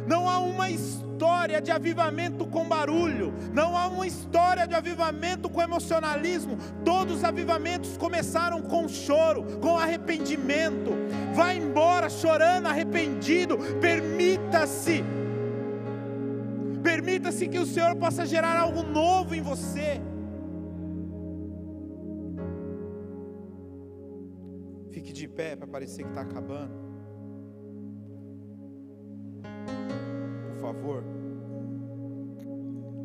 Não 0.07 0.29
há 0.29 0.39
uma 0.39 0.69
história 0.69 1.61
de 1.61 1.71
avivamento 1.71 2.45
com 2.45 2.67
barulho, 2.67 3.33
não 3.53 3.77
há 3.77 3.87
uma 3.87 4.05
história 4.05 4.67
de 4.67 4.75
avivamento 4.75 5.49
com 5.49 5.61
emocionalismo. 5.61 6.57
Todos 6.83 7.17
os 7.17 7.23
avivamentos 7.23 7.97
começaram 7.97 8.61
com 8.61 8.87
choro, 8.87 9.59
com 9.59 9.77
arrependimento. 9.77 10.91
Vai 11.33 11.57
embora 11.57 12.09
chorando, 12.09 12.67
arrependido. 12.67 13.57
Permita-se, 13.79 15.03
permita-se 16.83 17.47
que 17.47 17.59
o 17.59 17.65
Senhor 17.65 17.95
possa 17.95 18.25
gerar 18.25 18.57
algo 18.57 18.83
novo 18.83 19.33
em 19.33 19.41
você. 19.41 20.01
Fique 24.91 25.11
de 25.11 25.27
pé 25.27 25.55
para 25.55 25.67
parecer 25.67 26.03
que 26.03 26.09
está 26.09 26.21
acabando. 26.21 26.84
Favor, 30.65 31.03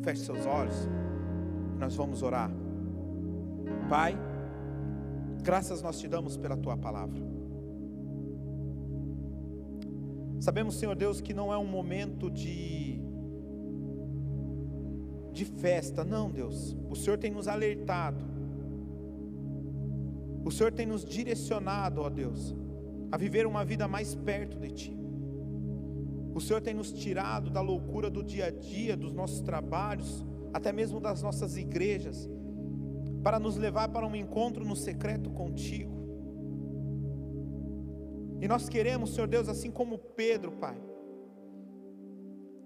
feche 0.03 0.21
seus 0.21 0.45
olhos, 0.47 0.89
nós 1.77 1.95
vamos 1.95 2.23
orar. 2.23 2.51
Pai, 3.87 4.17
graças 5.43 5.81
nós 5.81 5.99
te 5.99 6.07
damos 6.07 6.37
pela 6.37 6.57
tua 6.57 6.75
palavra. 6.75 7.21
Sabemos, 10.39 10.75
Senhor 10.75 10.95
Deus, 10.95 11.21
que 11.21 11.35
não 11.35 11.53
é 11.53 11.57
um 11.57 11.67
momento 11.67 12.31
de 12.31 12.99
de 15.31 15.45
festa, 15.45 16.03
não, 16.03 16.29
Deus. 16.29 16.75
O 16.89 16.95
Senhor 16.95 17.17
tem 17.17 17.31
nos 17.31 17.47
alertado. 17.47 18.25
O 20.43 20.51
Senhor 20.51 20.71
tem 20.71 20.85
nos 20.85 21.05
direcionado, 21.05 22.01
ó 22.01 22.09
Deus, 22.09 22.55
a 23.11 23.17
viver 23.17 23.45
uma 23.45 23.63
vida 23.63 23.87
mais 23.87 24.13
perto 24.15 24.59
de 24.59 24.71
ti. 24.71 25.00
O 26.33 26.39
Senhor 26.39 26.61
tem 26.61 26.73
nos 26.73 26.91
tirado 26.91 27.49
da 27.49 27.61
loucura 27.61 28.09
do 28.09 28.23
dia 28.23 28.45
a 28.45 28.51
dia, 28.51 28.95
dos 28.95 29.13
nossos 29.13 29.41
trabalhos, 29.41 30.25
até 30.53 30.71
mesmo 30.71 30.99
das 30.99 31.21
nossas 31.21 31.57
igrejas, 31.57 32.29
para 33.23 33.39
nos 33.39 33.57
levar 33.57 33.89
para 33.89 34.05
um 34.05 34.15
encontro 34.15 34.65
no 34.65 34.75
secreto 34.75 35.29
contigo. 35.29 36.01
E 38.41 38.47
nós 38.47 38.67
queremos, 38.67 39.13
Senhor 39.13 39.27
Deus, 39.27 39.47
assim 39.47 39.69
como 39.69 39.97
Pedro, 39.97 40.51
Pai, 40.53 40.75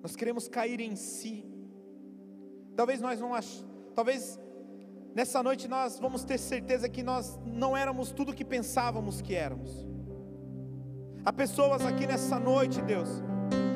nós 0.01 0.15
queremos 0.15 0.47
cair 0.47 0.79
em 0.79 0.95
si. 0.95 1.43
Talvez 2.75 3.01
nós 3.01 3.19
não 3.19 3.33
ach... 3.33 3.63
talvez 3.93 4.39
nessa 5.13 5.41
noite 5.41 5.67
nós 5.67 5.99
vamos 5.99 6.23
ter 6.23 6.37
certeza 6.37 6.87
que 6.87 7.01
nós 7.01 7.39
não 7.45 7.75
éramos 7.75 8.11
tudo 8.11 8.31
o 8.31 8.33
que 8.33 8.45
pensávamos 8.45 9.21
que 9.21 9.33
éramos. 9.33 9.85
Há 11.25 11.33
pessoas 11.33 11.83
aqui 11.83 12.05
nessa 12.05 12.39
noite, 12.39 12.81
Deus, 12.83 13.09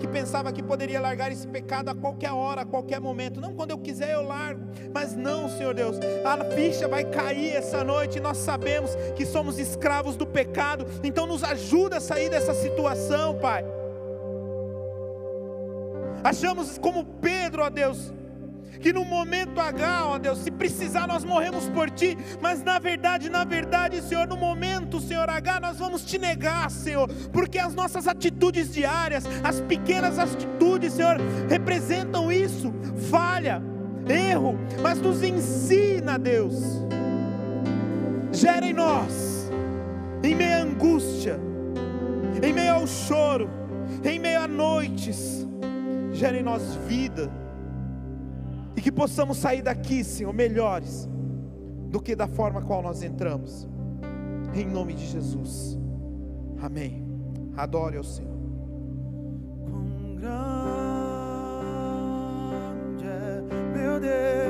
pensava 0.09 0.51
que 0.51 0.61
poderia 0.61 0.99
largar 0.99 1.31
esse 1.31 1.47
pecado 1.47 1.89
a 1.89 1.95
qualquer 1.95 2.31
hora, 2.31 2.61
a 2.61 2.65
qualquer 2.65 2.99
momento. 2.99 3.39
Não, 3.39 3.53
quando 3.53 3.71
eu 3.71 3.77
quiser 3.77 4.13
eu 4.13 4.23
largo. 4.23 4.67
Mas 4.93 5.15
não, 5.15 5.49
Senhor 5.49 5.73
Deus, 5.73 5.97
a 6.25 6.43
ficha 6.55 6.87
vai 6.87 7.03
cair 7.03 7.55
essa 7.55 7.83
noite 7.83 8.19
nós 8.19 8.37
sabemos 8.37 8.95
que 9.15 9.25
somos 9.25 9.59
escravos 9.59 10.15
do 10.15 10.25
pecado. 10.25 10.85
Então 11.03 11.25
nos 11.25 11.43
ajuda 11.43 11.97
a 11.97 12.01
sair 12.01 12.29
dessa 12.29 12.53
situação, 12.53 13.37
Pai. 13.39 13.63
Achamos 16.23 16.77
como 16.77 17.05
Pedro, 17.05 17.63
ó 17.63 17.69
Deus, 17.69 18.13
que 18.79 18.93
no 18.93 19.03
momento 19.03 19.59
H, 19.59 20.07
ó 20.07 20.17
Deus, 20.17 20.39
se 20.39 20.49
precisar 20.49 21.07
nós 21.07 21.23
morremos 21.23 21.67
por 21.69 21.89
ti, 21.89 22.17
mas 22.41 22.63
na 22.63 22.79
verdade, 22.79 23.29
na 23.29 23.43
verdade, 23.43 24.01
Senhor, 24.01 24.27
no 24.27 24.37
momento, 24.37 24.99
Senhor 24.99 25.29
H, 25.29 25.59
nós 25.59 25.77
vamos 25.77 26.03
te 26.03 26.17
negar, 26.17 26.71
Senhor, 26.71 27.09
porque 27.31 27.59
as 27.59 27.75
nossas 27.75 28.07
atitudes 28.07 28.73
diárias, 28.73 29.25
as 29.43 29.59
pequenas 29.61 30.17
atitudes, 30.17 30.93
Senhor, 30.93 31.17
representam 31.49 32.31
isso, 32.31 32.73
falha, 33.09 33.61
erro, 34.07 34.57
mas 34.81 34.99
nos 34.99 35.21
ensina, 35.21 36.17
Deus, 36.17 36.55
gera 38.31 38.65
em 38.65 38.73
nós, 38.73 39.51
em 40.23 40.35
meio 40.35 40.57
à 40.57 40.61
angústia, 40.61 41.39
em 42.41 42.53
meio 42.53 42.75
ao 42.75 42.87
choro, 42.87 43.49
em 44.03 44.17
meio 44.17 44.41
a 44.41 44.47
noites, 44.47 45.45
gera 46.13 46.37
em 46.37 46.43
nós 46.43 46.75
vida 46.87 47.29
e 48.79 48.81
que 48.81 48.91
possamos 48.93 49.37
sair 49.37 49.61
daqui, 49.61 50.05
Senhor, 50.05 50.33
melhores 50.33 51.05
do 51.89 51.99
que 52.01 52.15
da 52.15 52.29
forma 52.29 52.61
qual 52.61 52.81
nós 52.81 53.03
entramos. 53.03 53.67
Em 54.53 54.65
nome 54.65 54.93
de 54.93 55.05
Jesus. 55.05 55.77
Amém. 56.61 57.05
Adore 57.57 57.97
ao 57.97 58.05
Senhor. 58.05 58.39
Quão 59.69 60.15
grande 60.15 60.63
é 63.05 63.41
meu 63.75 63.99
Deus, 63.99 64.48